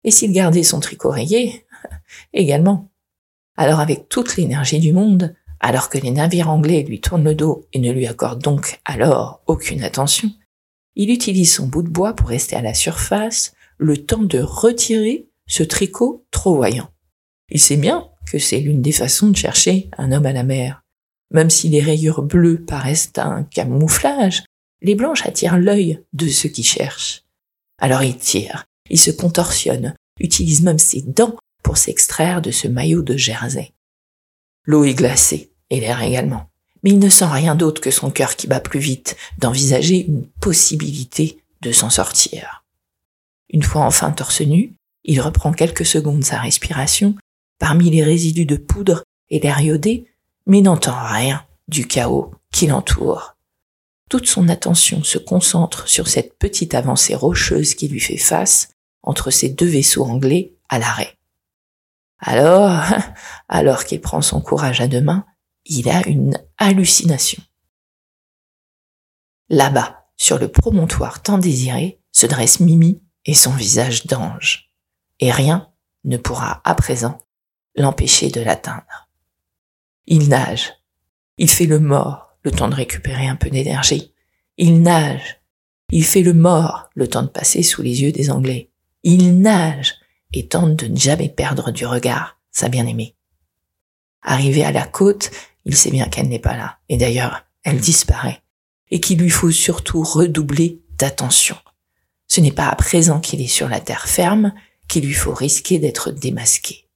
Et 0.03 0.11
s'il 0.11 0.31
gardait 0.31 0.63
son 0.63 0.79
tricot 0.79 1.09
rayé, 1.09 1.65
également. 2.33 2.91
Alors 3.57 3.79
avec 3.79 4.09
toute 4.09 4.37
l'énergie 4.37 4.79
du 4.79 4.93
monde, 4.93 5.35
alors 5.59 5.89
que 5.89 5.97
les 5.97 6.11
navires 6.11 6.49
anglais 6.49 6.83
lui 6.83 7.01
tournent 7.01 7.23
le 7.23 7.35
dos 7.35 7.67
et 7.73 7.79
ne 7.79 7.91
lui 7.91 8.07
accordent 8.07 8.41
donc 8.41 8.79
alors 8.85 9.41
aucune 9.47 9.83
attention, 9.83 10.29
il 10.95 11.09
utilise 11.09 11.53
son 11.53 11.67
bout 11.67 11.83
de 11.83 11.89
bois 11.89 12.13
pour 12.13 12.29
rester 12.29 12.55
à 12.55 12.61
la 12.61 12.73
surface, 12.73 13.53
le 13.77 13.97
temps 13.97 14.23
de 14.23 14.39
retirer 14.39 15.27
ce 15.47 15.63
tricot 15.63 16.25
trop 16.31 16.55
voyant. 16.55 16.89
Il 17.49 17.59
sait 17.59 17.77
bien 17.77 18.09
que 18.25 18.39
c'est 18.39 18.59
l'une 18.59 18.81
des 18.81 18.91
façons 18.91 19.29
de 19.29 19.35
chercher 19.35 19.89
un 19.97 20.11
homme 20.11 20.25
à 20.25 20.33
la 20.33 20.43
mer. 20.43 20.83
Même 21.31 21.49
si 21.49 21.69
les 21.69 21.81
rayures 21.81 22.21
bleues 22.21 22.63
paraissent 22.63 23.11
un 23.17 23.43
camouflage, 23.43 24.43
les 24.81 24.95
blanches 24.95 25.25
attirent 25.25 25.57
l'œil 25.57 26.01
de 26.13 26.27
ceux 26.27 26.49
qui 26.49 26.63
cherchent. 26.63 27.23
Alors 27.79 28.03
il 28.03 28.17
tire, 28.17 28.65
il 28.89 28.99
se 28.99 29.11
contorsionne, 29.11 29.95
utilise 30.19 30.61
même 30.61 30.79
ses 30.79 31.01
dents 31.01 31.35
pour 31.63 31.77
s'extraire 31.77 32.41
de 32.41 32.51
ce 32.51 32.67
maillot 32.67 33.01
de 33.01 33.17
jersey. 33.17 33.73
L'eau 34.65 34.83
est 34.83 34.93
glacée, 34.93 35.51
et 35.69 35.79
l'air 35.79 36.01
également. 36.01 36.49
Mais 36.85 36.91
il 36.91 36.99
ne 36.99 37.09
sent 37.09 37.25
rien 37.25 37.55
d'autre 37.55 37.81
que 37.81 37.89
son 37.89 38.11
cœur 38.11 38.35
qui 38.35 38.45
bat 38.45 38.59
plus 38.59 38.79
vite, 38.79 39.17
d'envisager 39.39 40.05
une 40.05 40.27
possibilité 40.39 41.41
de 41.61 41.71
s'en 41.71 41.89
sortir. 41.89 42.63
Une 43.49 43.63
fois 43.63 43.81
enfin 43.81 44.11
torse 44.11 44.41
nu, 44.41 44.75
il 45.03 45.19
reprend 45.19 45.51
quelques 45.51 45.85
secondes 45.85 46.23
sa 46.23 46.39
respiration 46.39 47.15
parmi 47.57 47.89
les 47.89 48.03
résidus 48.03 48.45
de 48.45 48.55
poudre 48.55 49.03
et 49.29 49.39
l'air 49.39 49.59
iodé, 49.61 50.05
mais 50.45 50.61
n'entend 50.61 50.95
rien 51.03 51.43
du 51.67 51.87
chaos 51.87 52.35
qui 52.51 52.67
l'entoure. 52.67 53.35
Toute 54.07 54.27
son 54.27 54.47
attention 54.47 55.03
se 55.03 55.17
concentre 55.17 55.87
sur 55.87 56.07
cette 56.07 56.37
petite 56.37 56.75
avancée 56.75 57.15
rocheuse 57.15 57.73
qui 57.73 57.87
lui 57.87 57.99
fait 57.99 58.17
face 58.17 58.69
entre 59.01 59.31
ces 59.31 59.49
deux 59.49 59.65
vaisseaux 59.65 60.05
anglais 60.05 60.53
à 60.69 60.77
l'arrêt. 60.77 61.17
Alors, 62.19 62.79
alors 63.49 63.85
qu'il 63.85 64.01
prend 64.01 64.21
son 64.21 64.39
courage 64.39 64.81
à 64.81 64.87
deux 64.87 65.01
mains, 65.01 65.25
il 65.65 65.89
a 65.89 66.07
une 66.07 66.37
hallucination. 66.57 67.41
Là-bas, 69.49 70.07
sur 70.17 70.39
le 70.39 70.47
promontoire 70.47 71.21
tant 71.21 71.37
désiré, 71.37 71.99
se 72.11 72.25
dresse 72.25 72.59
Mimi 72.59 73.01
et 73.25 73.33
son 73.33 73.51
visage 73.51 74.05
d'ange. 74.05 74.71
Et 75.19 75.31
rien 75.31 75.71
ne 76.03 76.17
pourra 76.17 76.61
à 76.63 76.75
présent 76.75 77.19
l'empêcher 77.75 78.29
de 78.29 78.41
l'atteindre. 78.41 79.09
Il 80.05 80.29
nage. 80.29 80.73
Il 81.37 81.49
fait 81.49 81.65
le 81.65 81.79
mort, 81.79 82.37
le 82.43 82.51
temps 82.51 82.69
de 82.69 82.75
récupérer 82.75 83.27
un 83.27 83.35
peu 83.35 83.49
d'énergie. 83.49 84.13
Il 84.57 84.81
nage. 84.81 85.41
Il 85.91 86.05
fait 86.05 86.23
le 86.23 86.33
mort, 86.33 86.89
le 86.95 87.07
temps 87.07 87.23
de 87.23 87.27
passer 87.27 87.63
sous 87.63 87.81
les 87.81 88.01
yeux 88.01 88.11
des 88.11 88.29
Anglais. 88.29 88.71
Il 89.03 89.39
nage 89.39 89.95
et 90.33 90.47
tente 90.47 90.75
de 90.77 90.87
ne 90.87 90.97
jamais 90.97 91.29
perdre 91.29 91.71
du 91.71 91.85
regard 91.85 92.39
sa 92.51 92.69
bien-aimée. 92.69 93.15
Arrivé 94.21 94.63
à 94.63 94.71
la 94.71 94.87
côte, 94.87 95.31
il 95.65 95.75
sait 95.75 95.91
bien 95.91 96.05
qu'elle 96.05 96.29
n'est 96.29 96.39
pas 96.39 96.55
là, 96.55 96.79
et 96.89 96.97
d'ailleurs, 96.97 97.45
elle 97.63 97.79
disparaît, 97.79 98.41
et 98.91 98.99
qu'il 98.99 99.19
lui 99.19 99.29
faut 99.29 99.51
surtout 99.51 100.03
redoubler 100.03 100.81
d'attention. 100.97 101.57
Ce 102.27 102.41
n'est 102.41 102.51
pas 102.51 102.67
à 102.67 102.75
présent 102.75 103.19
qu'il 103.19 103.41
est 103.41 103.47
sur 103.47 103.67
la 103.67 103.79
terre 103.79 104.07
ferme 104.07 104.53
qu'il 104.87 105.05
lui 105.05 105.13
faut 105.13 105.33
risquer 105.33 105.79
d'être 105.79 106.11
démasqué. 106.11 106.87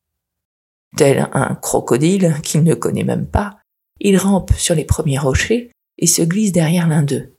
Tel 0.95 1.29
un 1.33 1.55
crocodile 1.55 2.35
qu'il 2.43 2.63
ne 2.63 2.73
connaît 2.73 3.03
même 3.03 3.27
pas, 3.27 3.59
il 3.99 4.17
rampe 4.17 4.53
sur 4.57 4.75
les 4.75 4.85
premiers 4.85 5.19
rochers 5.19 5.71
et 5.97 6.07
se 6.07 6.21
glisse 6.21 6.51
derrière 6.51 6.88
l'un 6.88 7.03
d'eux. 7.03 7.35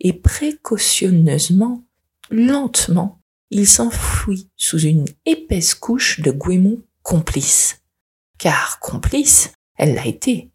Et 0.00 0.12
précautionneusement, 0.12 1.84
lentement, 2.30 3.20
il 3.50 3.66
s'enfuit 3.66 4.48
sous 4.56 4.80
une 4.80 5.06
épaisse 5.26 5.74
couche 5.74 6.20
de 6.20 6.30
goémons 6.30 6.82
complices. 7.02 7.82
Car 8.38 8.80
complice, 8.80 9.52
elle 9.76 9.94
l'a 9.94 10.06
été. 10.06 10.50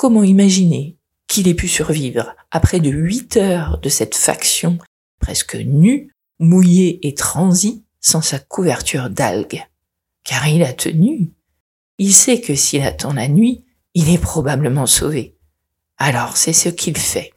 Comment 0.00 0.24
imaginer 0.24 0.96
qu'il 1.26 1.46
ait 1.46 1.52
pu 1.52 1.68
survivre 1.68 2.34
après 2.50 2.80
de 2.80 2.88
huit 2.88 3.36
heures 3.36 3.78
de 3.82 3.90
cette 3.90 4.14
faction 4.14 4.78
presque 5.18 5.56
nue, 5.56 6.10
mouillée 6.38 7.06
et 7.06 7.12
transie 7.12 7.84
sans 8.00 8.22
sa 8.22 8.38
couverture 8.38 9.10
d'algues? 9.10 9.62
Car 10.24 10.48
il 10.48 10.62
a 10.62 10.72
tenu. 10.72 11.34
Il 11.98 12.14
sait 12.14 12.40
que 12.40 12.54
s'il 12.54 12.80
attend 12.80 13.12
la 13.12 13.28
nuit, 13.28 13.66
il 13.92 14.08
est 14.08 14.16
probablement 14.16 14.86
sauvé. 14.86 15.36
Alors 15.98 16.38
c'est 16.38 16.54
ce 16.54 16.70
qu'il 16.70 16.96
fait. 16.96 17.34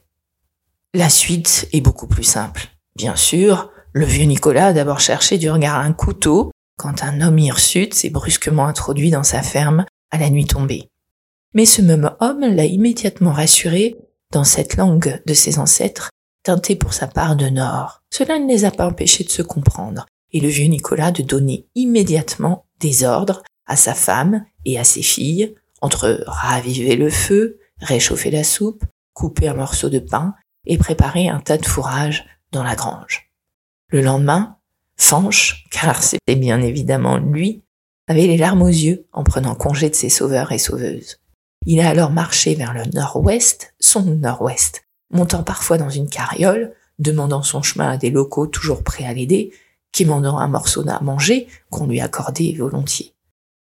La 0.93 1.10
suite 1.10 1.67
est 1.74 1.82
beaucoup 1.82 2.08
plus 2.08 2.24
simple. 2.24 2.70
Bien 2.96 3.17
sûr, 3.17 3.72
le 3.91 4.05
vieux 4.05 4.24
Nicolas 4.24 4.67
a 4.67 4.74
d'abord 4.74 5.01
cherché 5.01 5.38
du 5.38 5.51
regard 5.51 5.79
un 5.79 5.91
couteau 5.91 6.51
quand 6.77 7.03
un 7.03 7.20
homme 7.20 7.39
hirsute 7.39 7.93
s'est 7.93 8.10
brusquement 8.10 8.67
introduit 8.67 9.12
dans 9.12 9.24
sa 9.24 9.41
ferme 9.41 9.86
à 10.12 10.17
la 10.17 10.29
nuit 10.29 10.46
tombée. 10.46 10.88
Mais 11.54 11.66
ce 11.66 11.82
même 11.82 12.12
homme 12.20 12.42
l'a 12.42 12.66
immédiatement 12.66 13.32
rassuré 13.32 13.96
dans 14.32 14.44
cette 14.44 14.78
langue 14.78 15.22
de 15.26 15.34
ses 15.34 15.60
ancêtres, 15.60 16.10
teintée 16.44 16.76
pour 16.76 16.94
sa 16.94 17.08
part 17.08 17.36
de 17.36 17.48
nord. 17.48 18.02
Cela 18.10 18.40
ne 18.40 18.48
les 18.48 18.66
a 18.66 18.72
pas 18.72 18.88
empêchés 18.88 19.24
de 19.24 19.30
se 19.30 19.42
comprendre, 19.42 20.06
et 20.32 20.40
le 20.40 20.50
vieux 20.50 20.66
Nicolas 20.66 21.12
de 21.12 21.22
donner 21.22 21.68
immédiatement 21.76 22.66
des 22.80 23.04
ordres 23.04 23.44
à 23.68 23.76
sa 23.76 23.94
femme 23.94 24.44
et 24.66 24.80
à 24.80 24.84
ses 24.84 25.04
filles, 25.04 25.56
entre 25.82 26.24
raviver 26.26 26.96
le 26.96 27.10
feu, 27.10 27.60
réchauffer 27.80 28.32
la 28.32 28.44
soupe, 28.44 28.84
couper 29.14 29.48
un 29.48 29.54
morceau 29.54 29.90
de 29.90 30.00
pain 30.00 30.34
et 30.66 30.78
préparer 30.78 31.30
un 31.30 31.40
tas 31.40 31.58
de 31.58 31.66
fourrage 31.66 32.26
dans 32.52 32.64
la 32.64 32.76
grange. 32.76 33.32
Le 33.90 34.02
lendemain, 34.02 34.58
Fanche, 34.96 35.66
car 35.72 36.04
c'était 36.04 36.36
bien 36.36 36.62
évidemment 36.62 37.18
lui, 37.18 37.64
avait 38.08 38.28
les 38.28 38.38
larmes 38.38 38.62
aux 38.62 38.68
yeux 38.68 39.08
en 39.12 39.24
prenant 39.24 39.56
congé 39.56 39.90
de 39.90 39.96
ses 39.96 40.10
sauveurs 40.10 40.52
et 40.52 40.58
sauveuses. 40.58 41.20
Il 41.65 41.79
a 41.79 41.89
alors 41.89 42.12
marché 42.12 42.55
vers 42.55 42.74
le 42.74 42.84
nord-ouest, 42.93 43.74
son 43.79 44.03
nord-ouest, 44.03 44.84
montant 45.12 45.43
parfois 45.43 45.77
dans 45.77 45.89
une 45.89 46.10
carriole, 46.10 46.74
demandant 47.00 47.41
son 47.41 47.62
chemin 47.62 47.91
à 47.91 47.98
des 47.98 48.10
locaux 48.10 48.48
toujours 48.48 48.84
prêts 48.84 49.05
à 49.05 49.13
l'aider, 49.13 49.53
quémandant 49.91 50.38
un 50.39 50.48
morceau 50.48 50.88
à 50.89 51.00
manger 51.01 51.48
qu'on 51.70 51.88
lui 51.88 52.01
accordait 52.01 52.53
volontiers. 52.58 53.13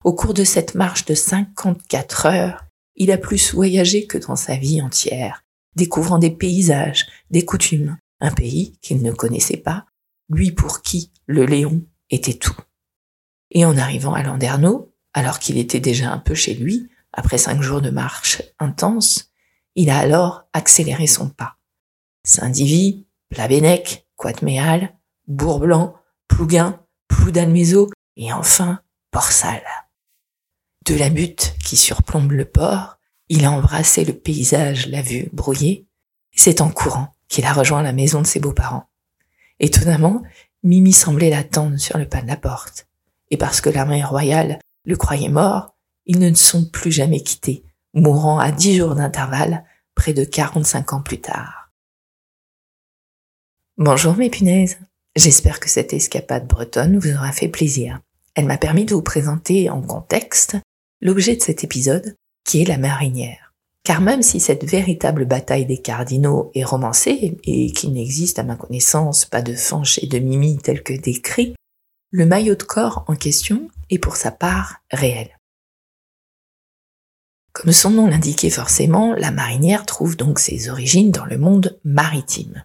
Au 0.05 0.15
cours 0.15 0.35
de 0.35 0.45
cette 0.45 0.75
marche 0.75 1.05
de 1.05 1.15
54 1.15 2.27
heures, 2.27 2.65
il 2.97 3.11
a 3.11 3.19
plus 3.19 3.55
voyagé 3.55 4.07
que 4.07 4.19
dans 4.19 4.37
sa 4.37 4.57
vie 4.57 4.81
entière, 4.81 5.43
découvrant 5.77 6.19
des 6.19 6.31
paysages, 6.31 7.07
des 7.31 7.45
coutumes, 7.45 7.99
un 8.21 8.31
pays 8.31 8.75
qu'il 8.83 9.03
ne 9.03 9.13
connaissait 9.13 9.57
pas, 9.57 9.87
lui 10.29 10.53
pour 10.53 10.83
qui 10.83 11.11
le 11.27 11.45
Léon 11.45 11.83
était 12.11 12.35
tout. 12.35 12.57
Et 13.51 13.65
en 13.65 13.77
arrivant 13.77 14.15
à 14.15 14.23
Landerneau, 14.23 14.93
alors 15.13 15.39
qu'il 15.39 15.59
était 15.59 15.81
déjà 15.81 16.13
un 16.13 16.19
peu 16.19 16.35
chez 16.35 16.55
lui, 16.55 16.89
après 17.13 17.39
cinq 17.39 17.63
jours 17.63 17.81
de 17.81 17.91
marche 17.91 18.43
intense, 18.59 19.33
il 19.75 19.91
a 19.91 19.99
alors 19.99 20.45
accéléré 20.53 21.07
son 21.07 21.29
pas. 21.29 21.57
Saint-Divy, 22.25 23.07
Plabennec, 23.31 24.07
Quatméal, 24.17 24.97
Bourblanc, 25.27 25.95
Plouguin, 26.29 26.81
Ploudalmézeau 27.09 27.91
et 28.17 28.33
enfin 28.33 28.81
Port-Salle. 29.11 29.67
De 30.87 30.95
la 30.95 31.11
butte 31.11 31.55
qui 31.65 31.77
surplombe 31.77 32.33
le 32.33 32.45
port, 32.45 32.99
il 33.29 33.45
a 33.45 33.53
embrassé 33.53 34.05
le 34.05 34.13
paysage, 34.13 34.89
la 34.89 35.03
vue 35.03 35.29
brouillée, 35.33 35.87
c'est 36.35 36.61
en 36.61 36.71
courant 36.71 37.15
qu'il 37.29 37.45
a 37.45 37.53
rejoint 37.53 37.83
la 37.83 37.93
maison 37.93 38.23
de 38.23 38.27
ses 38.27 38.41
beaux-parents. 38.41 38.89
Étonnamment, 39.61 40.23
Mimi 40.63 40.93
semblait 40.93 41.31
l'attendre 41.31 41.79
sur 41.79 41.97
le 41.97 42.09
pas 42.09 42.23
de 42.23 42.27
la 42.27 42.37
porte. 42.37 42.89
Et 43.31 43.37
parce 43.37 43.61
que 43.61 43.71
l'armée 43.71 44.05
royale 44.05 44.59
le 44.85 44.97
croyait 44.97 45.29
mort, 45.29 45.77
ils 46.11 46.19
ne 46.19 46.35
sont 46.35 46.65
plus 46.65 46.91
jamais 46.91 47.21
quittés, 47.21 47.63
mourant 47.95 48.41
à 48.41 48.51
dix 48.51 48.77
jours 48.77 48.97
d'intervalle, 48.97 49.65
près 49.95 50.13
de 50.13 50.25
45 50.25 50.93
ans 50.93 51.03
plus 51.03 51.21
tard. 51.21 51.71
Bonjour 53.79 54.17
mes 54.17 54.29
punaises. 54.29 54.81
J'espère 55.15 55.61
que 55.61 55.69
cette 55.69 55.93
escapade 55.93 56.49
bretonne 56.49 56.99
vous 56.99 57.13
aura 57.13 57.31
fait 57.31 57.47
plaisir. 57.47 58.01
Elle 58.35 58.47
m'a 58.47 58.59
permis 58.59 58.87
de 58.87 58.93
vous 58.93 59.03
présenter 59.03 59.71
en 59.71 59.83
contexte 59.83 60.57
l'objet 61.01 61.37
de 61.37 61.43
cet 61.43 61.63
épisode, 61.63 62.17
qui 62.43 62.61
est 62.61 62.67
la 62.67 62.77
marinière. 62.77 63.55
Car 63.85 64.01
même 64.01 64.23
si 64.23 64.41
cette 64.41 64.65
véritable 64.65 65.27
bataille 65.27 65.65
des 65.65 65.79
cardinaux 65.79 66.51
est 66.57 66.65
romancée 66.65 67.39
et 67.45 67.71
qu'il 67.71 67.93
n'existe 67.93 68.41
à 68.41 68.43
ma 68.43 68.57
connaissance 68.57 69.27
pas 69.27 69.43
de 69.43 69.55
fanche 69.55 70.01
et 70.03 70.09
de 70.09 70.19
mimi 70.19 70.59
tel 70.59 70.83
que 70.83 70.93
décrit, 70.93 71.55
le 72.11 72.27
maillot 72.27 72.57
de 72.57 72.65
corps 72.65 73.05
en 73.07 73.15
question 73.15 73.71
est 73.91 73.99
pour 73.99 74.17
sa 74.17 74.33
part 74.33 74.79
réel. 74.91 75.31
Comme 77.53 77.73
son 77.73 77.91
nom 77.91 78.07
l'indiquait 78.07 78.51
forcément, 78.51 79.13
la 79.15 79.31
marinière 79.31 79.85
trouve 79.85 80.17
donc 80.17 80.39
ses 80.39 80.71
origines 80.71 81.11
dans 81.11 81.25
le 81.25 81.37
monde 81.37 81.79
maritime. 81.85 82.65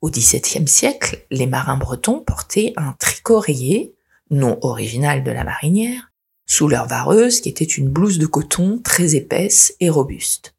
Au 0.00 0.10
XVIIe 0.10 0.68
siècle, 0.68 1.26
les 1.30 1.46
marins 1.46 1.78
bretons 1.78 2.20
portaient 2.20 2.72
un 2.76 2.92
tricot 2.98 3.40
rayé, 3.40 3.94
nom 4.30 4.58
original 4.60 5.24
de 5.24 5.30
la 5.30 5.44
marinière, 5.44 6.12
sous 6.46 6.68
leur 6.68 6.86
vareuse 6.86 7.40
qui 7.40 7.48
était 7.48 7.64
une 7.64 7.88
blouse 7.88 8.18
de 8.18 8.26
coton 8.26 8.80
très 8.82 9.16
épaisse 9.16 9.74
et 9.80 9.90
robuste. 9.90 10.54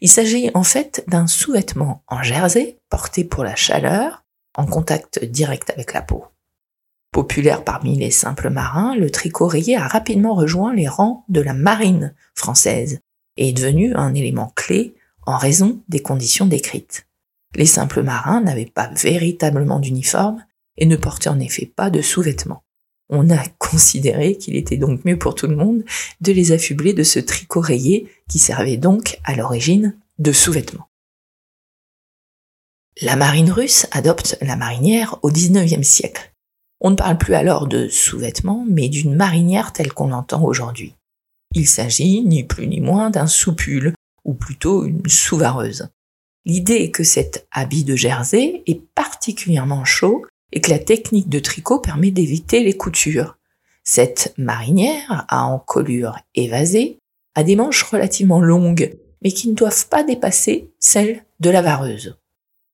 Il 0.00 0.10
s'agit 0.10 0.50
en 0.54 0.62
fait 0.62 1.04
d'un 1.08 1.26
sous-vêtement 1.26 2.02
en 2.08 2.22
jersey 2.22 2.78
porté 2.90 3.24
pour 3.24 3.44
la 3.44 3.56
chaleur, 3.56 4.24
en 4.56 4.66
contact 4.66 5.24
direct 5.24 5.70
avec 5.70 5.92
la 5.94 6.02
peau. 6.02 6.24
Populaire 7.16 7.64
parmi 7.64 7.96
les 7.96 8.10
simples 8.10 8.50
marins, 8.50 8.94
le 8.94 9.08
tricot 9.08 9.46
rayé 9.46 9.74
a 9.74 9.88
rapidement 9.88 10.34
rejoint 10.34 10.74
les 10.74 10.86
rangs 10.86 11.24
de 11.30 11.40
la 11.40 11.54
marine 11.54 12.14
française 12.34 13.00
et 13.38 13.48
est 13.48 13.52
devenu 13.54 13.94
un 13.94 14.12
élément 14.12 14.52
clé 14.54 14.94
en 15.24 15.38
raison 15.38 15.80
des 15.88 16.00
conditions 16.00 16.44
décrites. 16.44 17.06
Les 17.54 17.64
simples 17.64 18.02
marins 18.02 18.42
n'avaient 18.42 18.66
pas 18.66 18.88
véritablement 18.88 19.80
d'uniforme 19.80 20.44
et 20.76 20.84
ne 20.84 20.94
portaient 20.94 21.30
en 21.30 21.40
effet 21.40 21.64
pas 21.64 21.88
de 21.88 22.02
sous-vêtements. 22.02 22.64
On 23.08 23.30
a 23.30 23.42
considéré 23.58 24.36
qu'il 24.36 24.54
était 24.54 24.76
donc 24.76 25.06
mieux 25.06 25.18
pour 25.18 25.34
tout 25.34 25.46
le 25.46 25.56
monde 25.56 25.84
de 26.20 26.32
les 26.32 26.52
affubler 26.52 26.92
de 26.92 27.02
ce 27.02 27.18
tricot 27.18 27.60
rayé 27.60 28.10
qui 28.28 28.38
servait 28.38 28.76
donc 28.76 29.18
à 29.24 29.36
l'origine 29.36 29.98
de 30.18 30.32
sous-vêtements. 30.32 30.90
La 33.00 33.16
marine 33.16 33.50
russe 33.50 33.86
adopte 33.92 34.36
la 34.42 34.56
marinière 34.56 35.18
au 35.22 35.30
XIXe 35.30 35.88
siècle. 35.88 36.35
On 36.80 36.90
ne 36.90 36.96
parle 36.96 37.18
plus 37.18 37.34
alors 37.34 37.66
de 37.66 37.88
sous-vêtements, 37.88 38.64
mais 38.68 38.88
d'une 38.88 39.14
marinière 39.14 39.72
telle 39.72 39.92
qu'on 39.92 40.08
l'entend 40.08 40.44
aujourd'hui. 40.44 40.94
Il 41.54 41.66
s'agit 41.66 42.20
ni 42.22 42.44
plus 42.44 42.66
ni 42.66 42.80
moins 42.80 43.10
d'un 43.10 43.26
soupule, 43.26 43.94
ou 44.24 44.34
plutôt 44.34 44.84
une 44.84 45.08
sous-vareuse. 45.08 45.88
L'idée 46.44 46.74
est 46.74 46.90
que 46.90 47.04
cet 47.04 47.46
habit 47.50 47.84
de 47.84 47.96
jersey 47.96 48.62
est 48.66 48.80
particulièrement 48.94 49.84
chaud 49.84 50.24
et 50.52 50.60
que 50.60 50.70
la 50.70 50.78
technique 50.78 51.28
de 51.28 51.38
tricot 51.38 51.80
permet 51.80 52.10
d'éviter 52.10 52.62
les 52.62 52.76
coutures. 52.76 53.36
Cette 53.84 54.34
marinière, 54.36 55.24
à 55.28 55.44
encolure 55.46 56.18
évasée, 56.34 56.98
a 57.34 57.42
des 57.42 57.56
manches 57.56 57.82
relativement 57.84 58.40
longues, 58.40 58.96
mais 59.22 59.32
qui 59.32 59.48
ne 59.48 59.54
doivent 59.54 59.88
pas 59.88 60.04
dépasser 60.04 60.70
celles 60.78 61.24
de 61.40 61.50
la 61.50 61.62
vareuse. 61.62 62.16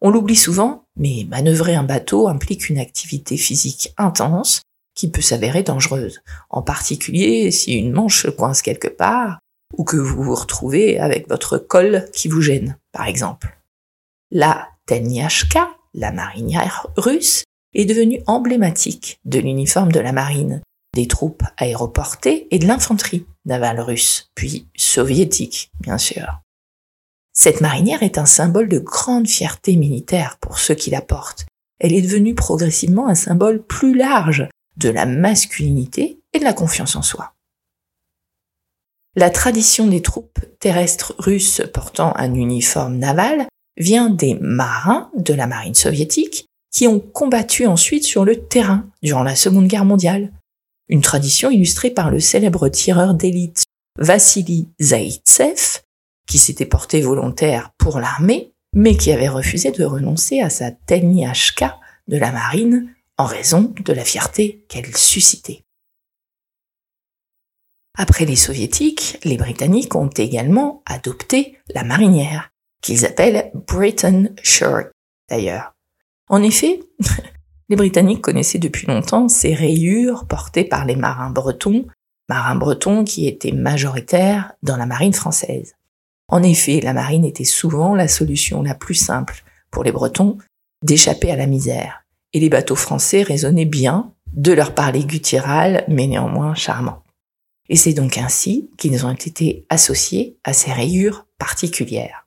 On 0.05 0.11
l'oublie 0.11 0.37
souvent, 0.37 0.85
mais 0.97 1.25
manœuvrer 1.31 1.77
un 1.77 1.85
bateau 1.85 2.27
implique 2.27 2.69
une 2.69 2.79
activité 2.79 3.37
physique 3.37 3.95
intense 3.97 4.63
qui 4.97 5.09
peut 5.09 5.23
s'avérer 5.23 5.63
dangereuse, 5.63 6.23
en 6.51 6.61
particulier 6.61 7.53
si 7.53 7.75
une 7.75 7.93
manche 7.93 8.29
coince 8.37 8.63
quelque 8.63 8.89
part 8.89 9.39
ou 9.79 9.85
que 9.85 9.97
vous 9.97 10.25
vous 10.25 10.35
retrouvez 10.35 10.99
avec 10.99 11.29
votre 11.29 11.57
col 11.57 12.07
qui 12.13 12.27
vous 12.27 12.43
gêne, 12.43 12.77
par 12.91 13.07
exemple. 13.07 13.57
La 14.33 14.71
Telniachka, 14.87 15.71
la 15.95 16.11
marinière 16.11 16.89
russe, 16.97 17.45
est 17.73 17.85
devenue 17.85 18.23
emblématique 18.27 19.21
de 19.25 19.39
l'uniforme 19.39 19.93
de 19.93 20.01
la 20.01 20.13
marine, 20.13 20.63
des 20.95 21.07
troupes 21.07 21.45
aéroportées 21.57 22.49
et 22.51 22.59
de 22.59 22.67
l'infanterie 22.67 23.25
navale 23.45 23.81
russe, 23.81 24.31
puis 24.35 24.67
soviétique, 24.77 25.71
bien 25.81 25.97
sûr. 25.97 26.42
Cette 27.33 27.61
marinière 27.61 28.03
est 28.03 28.19
un 28.19 28.27
symbole 28.27 28.69
de 28.69 28.79
grande 28.79 29.27
fierté 29.27 29.77
militaire 29.77 30.37
pour 30.41 30.59
ceux 30.59 30.75
qui 30.75 30.91
la 30.91 31.01
portent. 31.01 31.47
Elle 31.81 31.95
est 31.95 32.03
devenue 32.03 32.35
progressivement 32.35 33.09
un 33.09 33.15
symbole 33.15 33.63
plus 33.63 33.95
large 33.95 34.49
de 34.77 34.89
la 34.89 35.07
masculinité 35.07 36.21
et 36.33 36.39
de 36.39 36.45
la 36.45 36.53
confiance 36.53 36.95
en 36.95 37.03
soi. 37.03 37.35
La 39.15 39.31
tradition 39.31 39.87
des 39.87 40.01
troupes 40.01 40.39
terrestres 40.59 41.15
russes 41.19 41.63
portant 41.73 42.15
un 42.17 42.35
uniforme 42.35 42.97
naval 42.97 43.47
vient 43.77 44.11
des 44.11 44.35
marins 44.35 45.11
de 45.17 45.35
la 45.35 45.47
marine 45.47 45.75
soviétique 45.75 46.47
qui 46.73 46.89
ont 46.89 47.01
combattu 47.01 47.67
ensuite 47.67 48.05
sur 48.05 48.25
le 48.25 48.37
terrain 48.37 48.87
durant 49.03 49.23
la 49.23 49.37
Seconde 49.37 49.67
Guerre 49.67 49.85
mondiale. 49.85 50.33
Une 50.89 51.03
tradition 51.03 51.51
illustrée 51.51 51.91
par 51.91 52.11
le 52.11 52.21
célèbre 52.21 52.69
tireur 52.69 53.15
d'élite 53.15 53.65
Vassili 53.99 54.69
Zaitsev, 54.81 55.83
qui 56.27 56.39
s'était 56.39 56.67
porté 56.67 57.01
volontaire 57.01 57.73
pour 57.79 57.99
l'armée, 57.99 58.55
mais 58.75 58.97
qui 58.97 59.13
avait 59.13 59.29
refusé 59.29 59.71
de 59.71 59.85
renoncer 59.85 60.41
à 60.41 60.51
sa 60.51 60.71
Telniachka 60.71 61.79
de 62.09 62.17
la 62.17 62.33
marine 62.33 62.95
en 63.19 63.25
raison 63.25 63.73
de 63.85 63.93
la 63.93 64.05
fierté 64.05 64.65
qu'elle 64.69 64.97
suscitait. 64.97 65.65
Après 67.97 68.25
les 68.25 68.37
soviétiques, 68.37 69.19
les 69.25 69.37
britanniques 69.37 69.95
ont 69.95 70.09
également 70.09 70.83
adopté 70.87 71.59
la 71.75 71.85
marinière, 71.85 72.51
qu'ils 72.81 73.05
appellent 73.05 73.51
Britain 73.55 74.29
Shirt 74.43 74.91
d'ailleurs. 75.29 75.75
En 76.29 76.43
effet, 76.43 76.81
les 77.69 77.77
Britanniques 77.77 78.23
connaissaient 78.23 78.59
depuis 78.59 78.87
longtemps 78.87 79.29
ces 79.29 79.55
rayures 79.55 80.27
portées 80.27 80.65
par 80.65 80.87
les 80.87 80.97
marins 80.97 81.31
bretons, 81.31 81.87
marins 82.29 82.57
bretons 82.57 83.05
qui 83.05 83.27
étaient 83.27 83.53
majoritaires 83.53 84.53
dans 84.63 84.77
la 84.79 84.87
marine 84.87 85.13
française. 85.13 85.75
En 86.33 86.43
effet, 86.43 86.81
la 86.81 86.95
marine 86.95 87.27
était 87.27 87.45
souvent 87.45 87.95
la 87.95 88.09
solution 88.09 88.63
la 88.63 88.75
plus 88.75 88.95
simple 88.95 89.45
pour 89.71 89.85
les 89.85 89.93
Bretons 89.93 90.39
d'échapper 90.83 91.31
à 91.31 91.37
la 91.37 91.47
misère, 91.47 92.07
et 92.33 92.41
les 92.41 92.49
bateaux 92.49 92.75
français 92.75 93.23
raisonnaient 93.23 93.67
bien 93.67 94.15
de 94.33 94.53
leur 94.53 94.75
parler 94.75 95.05
guttural, 95.05 95.85
mais 95.89 96.07
néanmoins 96.07 96.55
charmant. 96.55 97.03
Et 97.69 97.77
c'est 97.77 97.93
donc 97.93 98.17
ainsi 98.17 98.71
qu'ils 98.79 99.05
ont 99.05 99.13
été 99.13 99.67
associés 99.69 100.39
à 100.43 100.55
ces 100.55 100.73
rayures 100.73 101.27
particulières. 101.37 102.27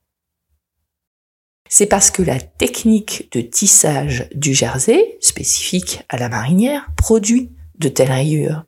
C'est 1.67 1.87
parce 1.87 2.11
que 2.11 2.21
la 2.21 2.39
technique 2.39 3.29
de 3.31 3.41
tissage 3.41 4.29
du 4.35 4.53
jersey, 4.53 5.17
spécifique 5.19 6.03
à 6.09 6.17
la 6.17 6.29
marinière, 6.29 6.91
produit 6.95 7.49
de 7.79 7.89
telles 7.89 8.11
rayures. 8.11 8.65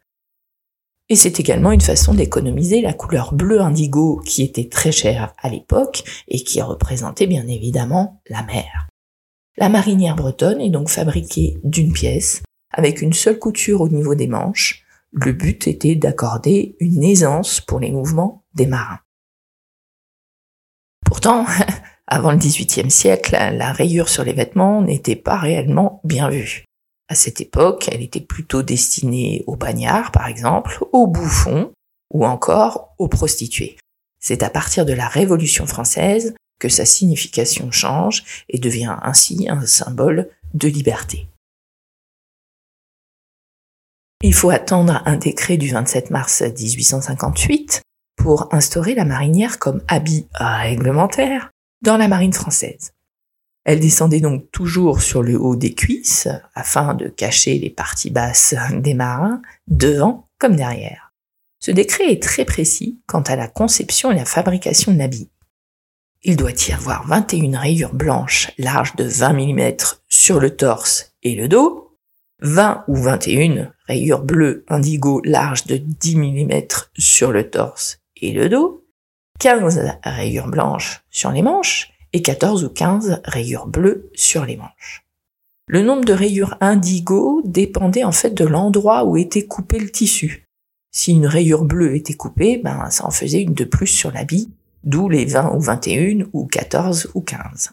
Et 1.09 1.15
c'est 1.15 1.39
également 1.39 1.71
une 1.71 1.81
façon 1.81 2.13
d'économiser 2.13 2.81
la 2.81 2.93
couleur 2.93 3.33
bleu 3.33 3.61
indigo 3.61 4.21
qui 4.25 4.43
était 4.43 4.67
très 4.67 4.91
chère 4.91 5.33
à 5.37 5.49
l'époque 5.49 6.03
et 6.27 6.43
qui 6.43 6.61
représentait 6.61 7.27
bien 7.27 7.47
évidemment 7.47 8.21
la 8.29 8.43
mer. 8.43 8.87
La 9.57 9.69
marinière 9.69 10.15
bretonne 10.15 10.59
est 10.59 10.69
donc 10.69 10.89
fabriquée 10.89 11.57
d'une 11.63 11.93
pièce 11.93 12.43
avec 12.71 13.01
une 13.01 13.13
seule 13.13 13.39
couture 13.39 13.81
au 13.81 13.89
niveau 13.89 14.15
des 14.15 14.27
manches. 14.27 14.83
Le 15.13 15.31
but 15.31 15.67
était 15.67 15.95
d'accorder 15.95 16.75
une 16.79 17.03
aisance 17.03 17.61
pour 17.61 17.79
les 17.79 17.91
mouvements 17.91 18.43
des 18.53 18.67
marins. 18.67 18.99
Pourtant, 21.05 21.45
avant 22.07 22.31
le 22.31 22.37
XVIIIe 22.37 22.91
siècle, 22.91 23.31
la 23.31 23.71
rayure 23.71 24.09
sur 24.09 24.25
les 24.25 24.33
vêtements 24.33 24.81
n'était 24.81 25.15
pas 25.15 25.37
réellement 25.37 26.01
bien 26.03 26.29
vue. 26.29 26.65
À 27.09 27.15
cette 27.15 27.39
époque, 27.39 27.89
elle 27.91 28.01
était 28.01 28.21
plutôt 28.21 28.63
destinée 28.63 29.43
aux 29.47 29.55
bagnards, 29.55 30.11
par 30.11 30.27
exemple, 30.27 30.83
aux 30.91 31.07
bouffons 31.07 31.71
ou 32.13 32.25
encore 32.25 32.93
aux 32.97 33.07
prostituées. 33.07 33.77
C'est 34.19 34.43
à 34.43 34.49
partir 34.49 34.85
de 34.85 34.93
la 34.93 35.07
Révolution 35.07 35.65
française 35.67 36.35
que 36.59 36.69
sa 36.69 36.85
signification 36.85 37.71
change 37.71 38.45
et 38.49 38.59
devient 38.59 38.97
ainsi 39.03 39.47
un 39.49 39.65
symbole 39.65 40.29
de 40.53 40.67
liberté. 40.67 41.27
Il 44.23 44.33
faut 44.33 44.49
attendre 44.49 45.03
un 45.05 45.15
décret 45.15 45.57
du 45.57 45.69
27 45.69 46.09
mars 46.09 46.41
1858 46.41 47.83
pour 48.17 48.53
instaurer 48.53 48.95
la 48.95 49.05
marinière 49.05 49.59
comme 49.59 49.83
habit 49.87 50.27
réglementaire 50.33 51.51
dans 51.83 51.97
la 51.97 52.07
marine 52.07 52.33
française. 52.33 52.93
Elle 53.67 53.81
descendait 53.81 54.21
donc 54.21 54.49
toujours 54.51 55.01
sur 55.01 55.21
le 55.21 55.37
haut 55.37 55.57
des 55.57 55.73
cuisses 55.73 56.29
afin 56.55 56.93
de 56.93 57.09
cacher 57.09 57.59
les 57.59 57.69
parties 57.69 58.09
basses 58.09 58.55
des 58.71 58.93
marins, 58.93 59.41
devant 59.67 60.29
comme 60.39 60.55
derrière. 60.55 61.11
Ce 61.59 61.71
décret 61.71 62.13
est 62.13 62.23
très 62.23 62.45
précis 62.45 63.01
quant 63.07 63.23
à 63.23 63.35
la 63.35 63.49
conception 63.49 64.09
et 64.09 64.15
la 64.15 64.23
fabrication 64.23 64.93
de 64.93 64.97
l'habit. 64.97 65.29
Il 66.23 66.37
doit 66.37 66.53
y 66.69 66.71
avoir 66.71 67.05
21 67.07 67.59
rayures 67.59 67.93
blanches 67.93 68.51
larges 68.57 68.95
de 68.95 69.03
20 69.03 69.33
mm 69.33 69.75
sur 70.07 70.39
le 70.39 70.55
torse 70.55 71.11
et 71.21 71.35
le 71.35 71.49
dos, 71.49 71.97
20 72.39 72.85
ou 72.87 72.95
21 72.95 73.73
rayures 73.85 74.23
bleues 74.23 74.63
indigo 74.69 75.21
larges 75.25 75.65
de 75.65 75.75
10 75.75 76.15
mm 76.15 76.61
sur 76.97 77.33
le 77.33 77.49
torse 77.49 77.99
et 78.15 78.31
le 78.31 78.47
dos, 78.47 78.85
15 79.39 79.97
rayures 80.05 80.47
blanches 80.47 81.03
sur 81.09 81.31
les 81.31 81.41
manches 81.41 81.96
et 82.13 82.21
14 82.21 82.63
ou 82.63 82.69
15 82.69 83.21
rayures 83.25 83.67
bleues 83.67 84.09
sur 84.13 84.45
les 84.45 84.57
manches. 84.57 85.05
Le 85.67 85.81
nombre 85.81 86.05
de 86.05 86.13
rayures 86.13 86.55
indigo 86.61 87.41
dépendait 87.43 88.05
en 88.05 88.13
fait 88.13 88.33
de 88.33 88.45
l'endroit 88.45 89.03
où 89.03 89.17
était 89.17 89.45
coupé 89.45 89.79
le 89.79 89.89
tissu. 89.89 90.47
Si 90.91 91.11
une 91.11 91.27
rayure 91.27 91.65
bleue 91.65 91.95
était 91.95 92.13
coupée, 92.13 92.57
ben 92.57 92.89
ça 92.89 93.05
en 93.05 93.11
faisait 93.11 93.41
une 93.41 93.53
de 93.53 93.65
plus 93.65 93.87
sur 93.87 94.11
l'habit, 94.11 94.49
d'où 94.83 95.09
les 95.09 95.25
20 95.25 95.53
ou 95.55 95.59
21 95.59 96.27
ou 96.31 96.47
14 96.47 97.11
ou 97.13 97.21
15. 97.21 97.71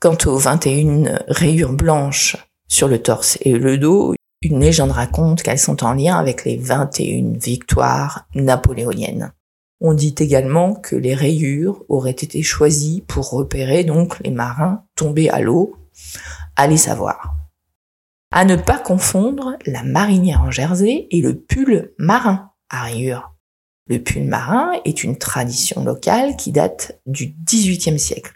Quant 0.00 0.16
aux 0.24 0.38
21 0.38 1.20
rayures 1.28 1.74
blanches 1.74 2.36
sur 2.66 2.88
le 2.88 3.02
torse 3.02 3.36
et 3.42 3.52
le 3.52 3.76
dos, 3.76 4.14
une 4.40 4.60
légende 4.60 4.92
raconte 4.92 5.42
qu'elles 5.42 5.58
sont 5.58 5.84
en 5.84 5.92
lien 5.92 6.16
avec 6.16 6.46
les 6.46 6.56
21 6.56 7.38
victoires 7.38 8.26
napoléoniennes. 8.34 9.32
On 9.80 9.94
dit 9.94 10.14
également 10.18 10.74
que 10.74 10.94
les 10.94 11.14
rayures 11.14 11.84
auraient 11.88 12.10
été 12.10 12.42
choisies 12.42 13.02
pour 13.08 13.30
repérer 13.30 13.82
donc 13.82 14.20
les 14.20 14.30
marins 14.30 14.84
tombés 14.94 15.30
à 15.30 15.40
l'eau. 15.40 15.74
Allez 16.56 16.76
savoir. 16.76 17.34
À 18.30 18.44
ne 18.44 18.56
pas 18.56 18.78
confondre 18.78 19.56
la 19.66 19.82
marinière 19.82 20.42
en 20.42 20.50
jersey 20.50 21.08
et 21.10 21.22
le 21.22 21.40
pull 21.40 21.92
marin 21.98 22.50
à 22.68 22.82
rayures. 22.82 23.34
Le 23.86 24.02
pull 24.02 24.24
marin 24.24 24.72
est 24.84 25.02
une 25.02 25.16
tradition 25.16 25.82
locale 25.82 26.36
qui 26.36 26.52
date 26.52 27.00
du 27.06 27.34
XVIIIe 27.44 27.98
siècle. 27.98 28.34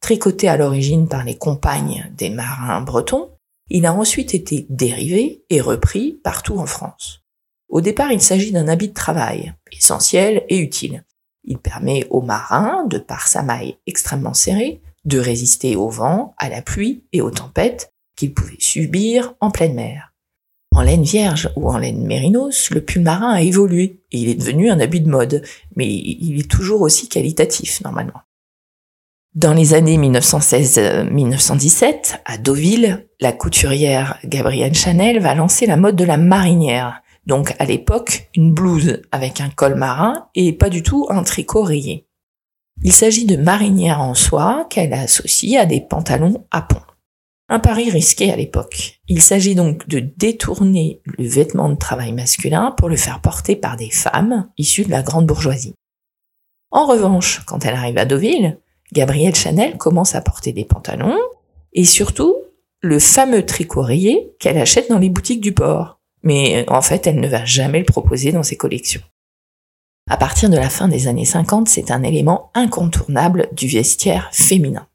Tricoté 0.00 0.48
à 0.48 0.56
l'origine 0.56 1.08
par 1.08 1.24
les 1.24 1.36
compagnes 1.36 2.10
des 2.16 2.30
marins 2.30 2.80
bretons, 2.80 3.30
il 3.68 3.84
a 3.84 3.94
ensuite 3.94 4.34
été 4.34 4.66
dérivé 4.70 5.44
et 5.50 5.60
repris 5.60 6.20
partout 6.22 6.58
en 6.58 6.66
France. 6.66 7.23
Au 7.74 7.80
départ, 7.80 8.12
il 8.12 8.20
s'agit 8.20 8.52
d'un 8.52 8.68
habit 8.68 8.90
de 8.90 8.94
travail, 8.94 9.52
essentiel 9.72 10.44
et 10.48 10.58
utile. 10.58 11.02
Il 11.42 11.58
permet 11.58 12.06
aux 12.08 12.22
marins, 12.22 12.86
de 12.86 12.98
par 12.98 13.26
sa 13.26 13.42
maille 13.42 13.78
extrêmement 13.88 14.32
serrée, 14.32 14.80
de 15.04 15.18
résister 15.18 15.74
au 15.74 15.88
vent, 15.88 16.36
à 16.38 16.48
la 16.48 16.62
pluie 16.62 17.02
et 17.12 17.20
aux 17.20 17.32
tempêtes 17.32 17.92
qu'ils 18.14 18.32
pouvaient 18.32 18.54
subir 18.60 19.34
en 19.40 19.50
pleine 19.50 19.74
mer. 19.74 20.12
En 20.70 20.82
laine 20.82 21.02
vierge 21.02 21.50
ou 21.56 21.68
en 21.68 21.76
laine 21.76 22.06
mérinos, 22.06 22.70
le 22.70 22.80
pull 22.80 23.02
marin 23.02 23.32
a 23.32 23.42
évolué 23.42 23.98
et 24.12 24.18
il 24.18 24.28
est 24.28 24.36
devenu 24.36 24.70
un 24.70 24.78
habit 24.78 25.00
de 25.00 25.10
mode, 25.10 25.42
mais 25.74 25.92
il 25.92 26.38
est 26.38 26.48
toujours 26.48 26.80
aussi 26.80 27.08
qualitatif 27.08 27.80
normalement. 27.80 28.20
Dans 29.34 29.52
les 29.52 29.74
années 29.74 29.98
1916-1917, 29.98 32.20
à 32.24 32.38
Deauville, 32.38 33.08
la 33.18 33.32
couturière 33.32 34.20
Gabrielle 34.24 34.76
Chanel 34.76 35.18
va 35.18 35.34
lancer 35.34 35.66
la 35.66 35.76
mode 35.76 35.96
de 35.96 36.04
la 36.04 36.18
marinière, 36.18 37.02
donc 37.26 37.54
à 37.58 37.64
l'époque, 37.64 38.28
une 38.34 38.52
blouse 38.52 39.00
avec 39.12 39.40
un 39.40 39.50
col 39.50 39.74
marin 39.74 40.28
et 40.34 40.52
pas 40.52 40.68
du 40.68 40.82
tout 40.82 41.06
un 41.10 41.22
tricot 41.22 41.62
rayé. 41.62 42.06
Il 42.82 42.92
s'agit 42.92 43.24
de 43.24 43.36
marinière 43.36 44.00
en 44.00 44.14
soie 44.14 44.66
qu'elle 44.68 44.92
associe 44.92 45.60
à 45.60 45.66
des 45.66 45.80
pantalons 45.80 46.44
à 46.50 46.62
pont. 46.62 46.82
Un 47.48 47.58
pari 47.58 47.90
risqué 47.90 48.32
à 48.32 48.36
l'époque. 48.36 49.00
Il 49.08 49.22
s'agit 49.22 49.54
donc 49.54 49.86
de 49.86 50.00
détourner 50.00 51.00
le 51.04 51.26
vêtement 51.26 51.68
de 51.68 51.76
travail 51.76 52.12
masculin 52.12 52.72
pour 52.76 52.88
le 52.88 52.96
faire 52.96 53.20
porter 53.20 53.54
par 53.54 53.76
des 53.76 53.90
femmes 53.90 54.48
issues 54.58 54.84
de 54.84 54.90
la 54.90 55.02
grande 55.02 55.26
bourgeoisie. 55.26 55.74
En 56.70 56.86
revanche, 56.86 57.42
quand 57.46 57.64
elle 57.64 57.74
arrive 57.74 57.98
à 57.98 58.06
Deauville, 58.06 58.58
Gabrielle 58.92 59.34
Chanel 59.34 59.76
commence 59.76 60.14
à 60.14 60.20
porter 60.20 60.52
des 60.52 60.64
pantalons 60.64 61.18
et 61.72 61.84
surtout 61.84 62.34
le 62.80 62.98
fameux 62.98 63.44
tricot 63.44 63.82
rayé 63.82 64.34
qu'elle 64.40 64.58
achète 64.58 64.88
dans 64.88 64.98
les 64.98 65.10
boutiques 65.10 65.40
du 65.40 65.52
port 65.52 66.00
mais 66.24 66.64
en 66.68 66.82
fait, 66.82 67.06
elle 67.06 67.20
ne 67.20 67.28
va 67.28 67.44
jamais 67.44 67.78
le 67.78 67.84
proposer 67.84 68.32
dans 68.32 68.42
ses 68.42 68.56
collections. 68.56 69.02
À 70.10 70.16
partir 70.16 70.50
de 70.50 70.56
la 70.56 70.68
fin 70.68 70.88
des 70.88 71.06
années 71.06 71.24
50, 71.24 71.68
c'est 71.68 71.90
un 71.90 72.02
élément 72.02 72.50
incontournable 72.54 73.48
du 73.52 73.68
vestiaire 73.68 74.28
féminin. 74.32 74.86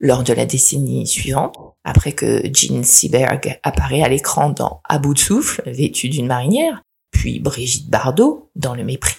Lors 0.00 0.22
de 0.22 0.32
la 0.32 0.46
décennie 0.46 1.06
suivante, 1.06 1.56
après 1.84 2.12
que 2.12 2.42
Jean 2.52 2.84
Seberg 2.84 3.58
apparaît 3.62 4.02
à 4.02 4.08
l'écran 4.08 4.50
dans 4.50 4.80
À 4.84 4.98
bout 4.98 5.14
de 5.14 5.18
souffle, 5.18 5.62
vêtue 5.66 6.08
d'une 6.08 6.26
marinière, 6.26 6.82
puis 7.10 7.40
Brigitte 7.40 7.88
Bardot 7.88 8.50
dans 8.54 8.74
Le 8.74 8.84
mépris, 8.84 9.16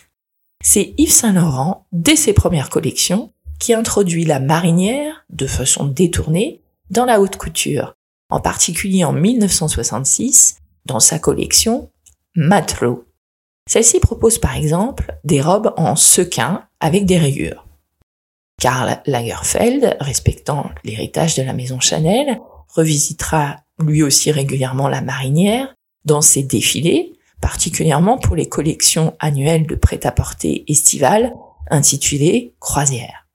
c'est 0.63 0.94
Yves 0.98 1.12
Saint 1.12 1.34
Laurent, 1.34 1.86
dès 1.91 2.15
ses 2.15 2.34
premières 2.34 2.70
collections, 2.70 3.32
qui 3.60 3.74
introduit 3.74 4.26
la 4.26 4.39
marinière, 4.39 5.26
de 5.30 5.48
façon 5.48 5.86
détournée, 5.86 6.62
dans 6.89 7.06
la 7.06 7.20
haute 7.20 7.38
couture, 7.38 7.96
en 8.30 8.39
particulier 8.39 9.04
en 9.04 9.13
1966, 9.13 10.58
dans 10.86 11.00
sa 11.00 11.19
collection 11.19 11.91
Matelot. 12.36 13.06
Celle-ci 13.67 14.00
propose 14.00 14.38
par 14.38 14.56
exemple 14.56 15.17
des 15.24 15.41
robes 15.41 15.74
en 15.78 15.95
sequin 15.95 16.67
avec 16.80 17.06
des 17.06 17.17
rayures. 17.17 17.65
Karl 18.60 19.02
Lagerfeld, 19.06 19.98
respectant 20.00 20.69
l'héritage 20.84 21.36
de 21.36 21.43
la 21.43 21.54
maison 21.54 21.80
Chanel, 21.80 22.39
revisitera 22.69 23.58
lui 23.80 24.04
aussi 24.04 24.32
régulièrement 24.32 24.88
la 24.88 25.02
marinière 25.02 25.74
dans 26.06 26.21
ses 26.21 26.43
défilés, 26.43 27.13
particulièrement 27.41 28.17
pour 28.17 28.36
les 28.36 28.48
collections 28.48 29.15
annuelles 29.19 29.67
de 29.67 29.76
prêt-à-porter 29.76 30.63
estivales 30.67 31.34
intitulées 31.69 32.56
Croisière. 32.60 33.28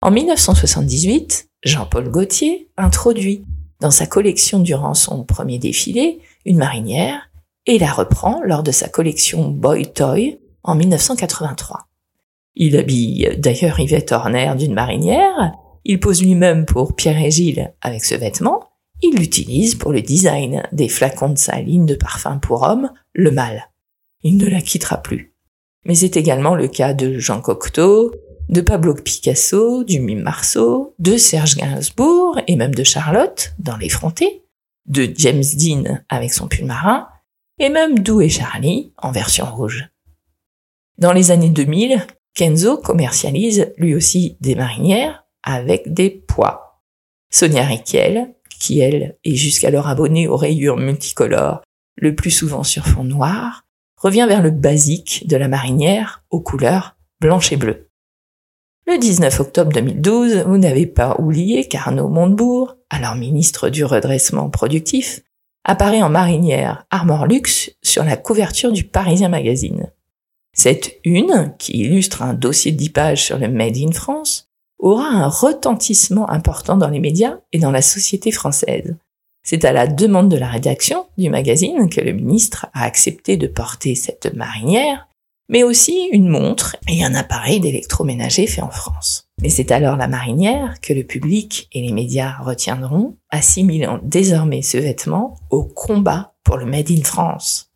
En 0.00 0.10
1978, 0.10 1.48
Jean-Paul 1.64 2.08
Gaultier 2.08 2.70
introduit 2.76 3.44
dans 3.80 3.90
sa 3.90 4.06
collection 4.06 4.60
durant 4.60 4.94
son 4.94 5.24
premier 5.24 5.58
défilé 5.58 6.20
une 6.48 6.56
marinière 6.56 7.30
et 7.66 7.78
la 7.78 7.92
reprend 7.92 8.40
lors 8.42 8.62
de 8.62 8.72
sa 8.72 8.88
collection 8.88 9.48
Boy 9.50 9.92
Toy 9.92 10.40
en 10.62 10.74
1983. 10.74 11.86
Il 12.56 12.76
habille 12.76 13.36
d'ailleurs 13.38 13.78
Yvette 13.78 14.12
Horner 14.12 14.54
d'une 14.58 14.72
marinière, 14.72 15.52
il 15.84 16.00
pose 16.00 16.22
lui-même 16.22 16.64
pour 16.64 16.96
Pierre 16.96 17.22
et 17.22 17.30
Gilles 17.30 17.74
avec 17.82 18.02
ce 18.02 18.14
vêtement, 18.14 18.64
il 19.02 19.16
l'utilise 19.16 19.74
pour 19.74 19.92
le 19.92 20.00
design 20.00 20.62
des 20.72 20.88
flacons 20.88 21.28
de 21.28 21.38
sa 21.38 21.60
ligne 21.60 21.86
de 21.86 21.94
parfum 21.94 22.38
pour 22.38 22.62
hommes, 22.62 22.90
le 23.12 23.30
mâle. 23.30 23.68
Il 24.22 24.38
ne 24.38 24.48
la 24.48 24.62
quittera 24.62 24.96
plus. 25.02 25.34
Mais 25.84 25.94
c'est 25.94 26.16
également 26.16 26.54
le 26.54 26.66
cas 26.66 26.94
de 26.94 27.18
Jean 27.18 27.42
Cocteau, 27.42 28.12
de 28.48 28.62
Pablo 28.62 28.94
Picasso, 28.94 29.84
du 29.84 30.00
Mime 30.00 30.22
Marceau, 30.22 30.94
de 30.98 31.18
Serge 31.18 31.56
Gainsbourg 31.56 32.40
et 32.46 32.56
même 32.56 32.74
de 32.74 32.84
Charlotte 32.84 33.52
dans 33.58 33.76
L'Effronté, 33.76 34.42
de 34.88 35.08
James 35.16 35.44
Dean 35.54 36.00
avec 36.08 36.32
son 36.32 36.48
pull 36.48 36.64
marin, 36.66 37.08
et 37.58 37.68
même 37.68 37.98
Dou 37.98 38.20
et 38.20 38.28
Charlie 38.28 38.92
en 38.96 39.10
version 39.10 39.46
rouge. 39.46 39.88
Dans 40.98 41.12
les 41.12 41.30
années 41.30 41.50
2000, 41.50 42.06
Kenzo 42.34 42.78
commercialise 42.78 43.72
lui 43.76 43.94
aussi 43.94 44.36
des 44.40 44.54
marinières 44.54 45.24
avec 45.42 45.92
des 45.92 46.10
poids. 46.10 46.82
Sonia 47.30 47.64
Riquel, 47.64 48.34
qui 48.58 48.80
elle 48.80 49.16
est 49.24 49.34
jusqu'alors 49.34 49.88
abonnée 49.88 50.28
aux 50.28 50.36
rayures 50.36 50.76
multicolores, 50.76 51.62
le 51.96 52.14
plus 52.14 52.30
souvent 52.30 52.64
sur 52.64 52.86
fond 52.86 53.04
noir, 53.04 53.64
revient 53.96 54.26
vers 54.28 54.42
le 54.42 54.50
basique 54.50 55.26
de 55.26 55.36
la 55.36 55.48
marinière 55.48 56.24
aux 56.30 56.40
couleurs 56.40 56.96
blanche 57.20 57.52
et 57.52 57.56
bleue. 57.56 57.87
Le 58.90 58.96
19 58.96 59.40
octobre 59.40 59.70
2012, 59.70 60.44
vous 60.46 60.56
n'avez 60.56 60.86
pas 60.86 61.14
oublié 61.18 61.68
qu'Arnaud 61.68 62.08
Montebourg, 62.08 62.76
alors 62.88 63.16
ministre 63.16 63.68
du 63.68 63.84
redressement 63.84 64.48
productif, 64.48 65.20
apparaît 65.64 66.00
en 66.00 66.08
marinière 66.08 66.86
Armor 66.90 67.26
Luxe 67.26 67.70
sur 67.82 68.02
la 68.02 68.16
couverture 68.16 68.72
du 68.72 68.84
Parisien 68.84 69.28
Magazine. 69.28 69.92
Cette 70.54 70.94
une, 71.04 71.52
qui 71.58 71.72
illustre 71.72 72.22
un 72.22 72.32
dossier 72.32 72.72
de 72.72 72.78
10 72.78 72.88
pages 72.88 73.24
sur 73.24 73.36
le 73.36 73.48
Made 73.48 73.76
in 73.76 73.92
France, 73.92 74.48
aura 74.78 75.08
un 75.08 75.28
retentissement 75.28 76.30
important 76.30 76.78
dans 76.78 76.88
les 76.88 77.00
médias 77.00 77.40
et 77.52 77.58
dans 77.58 77.70
la 77.70 77.82
société 77.82 78.30
française. 78.30 78.96
C'est 79.42 79.66
à 79.66 79.72
la 79.72 79.86
demande 79.86 80.30
de 80.30 80.38
la 80.38 80.48
rédaction 80.48 81.04
du 81.18 81.28
magazine 81.28 81.90
que 81.90 82.00
le 82.00 82.12
ministre 82.12 82.68
a 82.72 82.84
accepté 82.84 83.36
de 83.36 83.48
porter 83.48 83.94
cette 83.94 84.34
marinière 84.34 85.07
mais 85.48 85.62
aussi 85.62 86.08
une 86.12 86.28
montre 86.28 86.76
et 86.88 87.04
un 87.04 87.14
appareil 87.14 87.60
d'électroménager 87.60 88.46
fait 88.46 88.62
en 88.62 88.70
France. 88.70 89.28
Mais 89.40 89.48
c'est 89.48 89.70
alors 89.70 89.96
la 89.96 90.08
marinière 90.08 90.80
que 90.80 90.92
le 90.92 91.04
public 91.04 91.68
et 91.72 91.80
les 91.80 91.92
médias 91.92 92.36
retiendront, 92.42 93.16
assimilant 93.30 94.00
désormais 94.02 94.62
ce 94.62 94.76
vêtement 94.76 95.38
au 95.50 95.64
combat 95.64 96.34
pour 96.44 96.56
le 96.56 96.66
Made 96.66 96.90
in 96.90 97.02
France. 97.02 97.70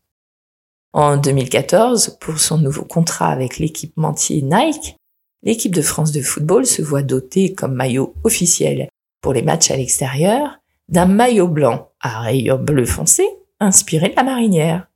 En 0.92 1.16
2014, 1.16 2.18
pour 2.20 2.38
son 2.38 2.58
nouveau 2.58 2.84
contrat 2.84 3.28
avec 3.28 3.58
l'équipementier 3.58 4.42
Nike, 4.42 4.96
l'équipe 5.42 5.74
de 5.74 5.82
France 5.82 6.12
de 6.12 6.20
football 6.20 6.66
se 6.66 6.82
voit 6.82 7.02
dotée 7.02 7.54
comme 7.54 7.74
maillot 7.74 8.14
officiel 8.24 8.88
pour 9.22 9.32
les 9.32 9.42
matchs 9.42 9.70
à 9.70 9.76
l'extérieur 9.76 10.58
d'un 10.88 11.06
maillot 11.06 11.48
blanc 11.48 11.88
à 12.00 12.20
rayures 12.20 12.58
bleu 12.58 12.84
foncé 12.84 13.24
inspiré 13.60 14.08
de 14.10 14.16
la 14.16 14.24
marinière. 14.24 14.88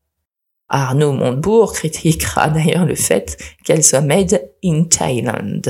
Arnaud 0.68 1.12
Montebourg 1.12 1.72
critiquera 1.72 2.48
d'ailleurs 2.50 2.86
le 2.86 2.94
fait 2.94 3.36
qu'elle 3.64 3.84
soit 3.84 4.00
made 4.00 4.50
in 4.64 4.84
Thailand. 4.84 5.62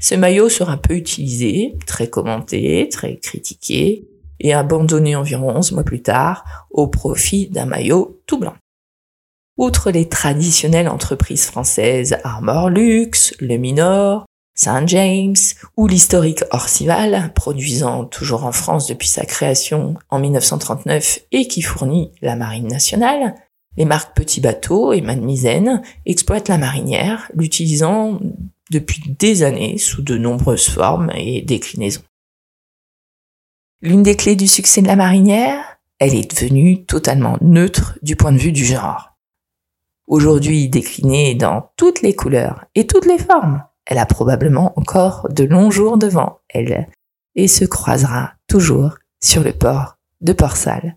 Ce 0.00 0.14
maillot 0.14 0.48
sera 0.48 0.76
peu 0.76 0.94
utilisé, 0.94 1.76
très 1.86 2.08
commenté, 2.08 2.88
très 2.90 3.16
critiqué, 3.16 4.06
et 4.40 4.52
abandonné 4.52 5.16
environ 5.16 5.56
11 5.56 5.72
mois 5.72 5.84
plus 5.84 6.02
tard 6.02 6.66
au 6.70 6.88
profit 6.88 7.48
d'un 7.48 7.64
maillot 7.64 8.20
tout 8.26 8.38
blanc. 8.38 8.54
Outre 9.56 9.90
les 9.90 10.08
traditionnelles 10.08 10.88
entreprises 10.88 11.46
françaises 11.46 12.18
Armor 12.24 12.68
Luxe, 12.68 13.34
Le 13.40 13.56
Minor, 13.56 14.26
Saint 14.54 14.86
James 14.86 15.36
ou 15.76 15.86
l'historique 15.86 16.42
Orcival, 16.50 17.32
produisant 17.34 18.04
toujours 18.04 18.44
en 18.44 18.52
France 18.52 18.86
depuis 18.86 19.08
sa 19.08 19.24
création 19.24 19.94
en 20.10 20.18
1939 20.18 21.20
et 21.32 21.48
qui 21.48 21.62
fournit 21.62 22.12
la 22.20 22.36
Marine 22.36 22.68
nationale, 22.68 23.34
les 23.76 23.84
marques 23.84 24.16
Petit 24.16 24.40
Bateau 24.40 24.92
et 24.92 25.00
Madmizen 25.00 25.82
exploitent 26.04 26.48
la 26.48 26.58
marinière, 26.58 27.30
l'utilisant 27.34 28.18
depuis 28.70 29.02
des 29.18 29.42
années 29.42 29.78
sous 29.78 30.02
de 30.02 30.16
nombreuses 30.16 30.68
formes 30.68 31.10
et 31.14 31.42
déclinaisons. 31.42 32.02
L'une 33.82 34.02
des 34.02 34.16
clés 34.16 34.36
du 34.36 34.48
succès 34.48 34.82
de 34.82 34.86
la 34.86 34.96
marinière, 34.96 35.78
elle 35.98 36.14
est 36.14 36.30
devenue 36.30 36.84
totalement 36.84 37.36
neutre 37.40 37.98
du 38.02 38.16
point 38.16 38.32
de 38.32 38.38
vue 38.38 38.52
du 38.52 38.64
genre. 38.64 39.16
Aujourd'hui 40.06 40.68
déclinée 40.68 41.34
dans 41.34 41.70
toutes 41.76 42.02
les 42.02 42.14
couleurs 42.14 42.64
et 42.74 42.86
toutes 42.86 43.06
les 43.06 43.18
formes, 43.18 43.62
elle 43.84 43.98
a 43.98 44.06
probablement 44.06 44.72
encore 44.78 45.28
de 45.30 45.44
longs 45.44 45.70
jours 45.70 45.98
devant 45.98 46.40
elle 46.48 46.88
et 47.34 47.48
se 47.48 47.64
croisera 47.64 48.32
toujours 48.46 48.96
sur 49.22 49.42
le 49.42 49.52
port 49.52 49.96
de 50.20 50.32
Port-Salle. 50.32 50.96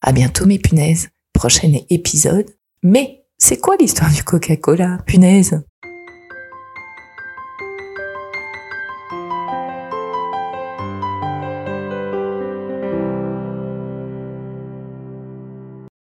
À 0.00 0.12
bientôt 0.12 0.46
mes 0.46 0.58
punaises 0.58 1.08
prochain 1.34 1.72
épisode. 1.90 2.46
Mais 2.82 3.26
c'est 3.36 3.60
quoi 3.60 3.76
l'histoire 3.76 4.10
du 4.10 4.24
Coca-Cola, 4.24 4.98
punaise 5.06 5.62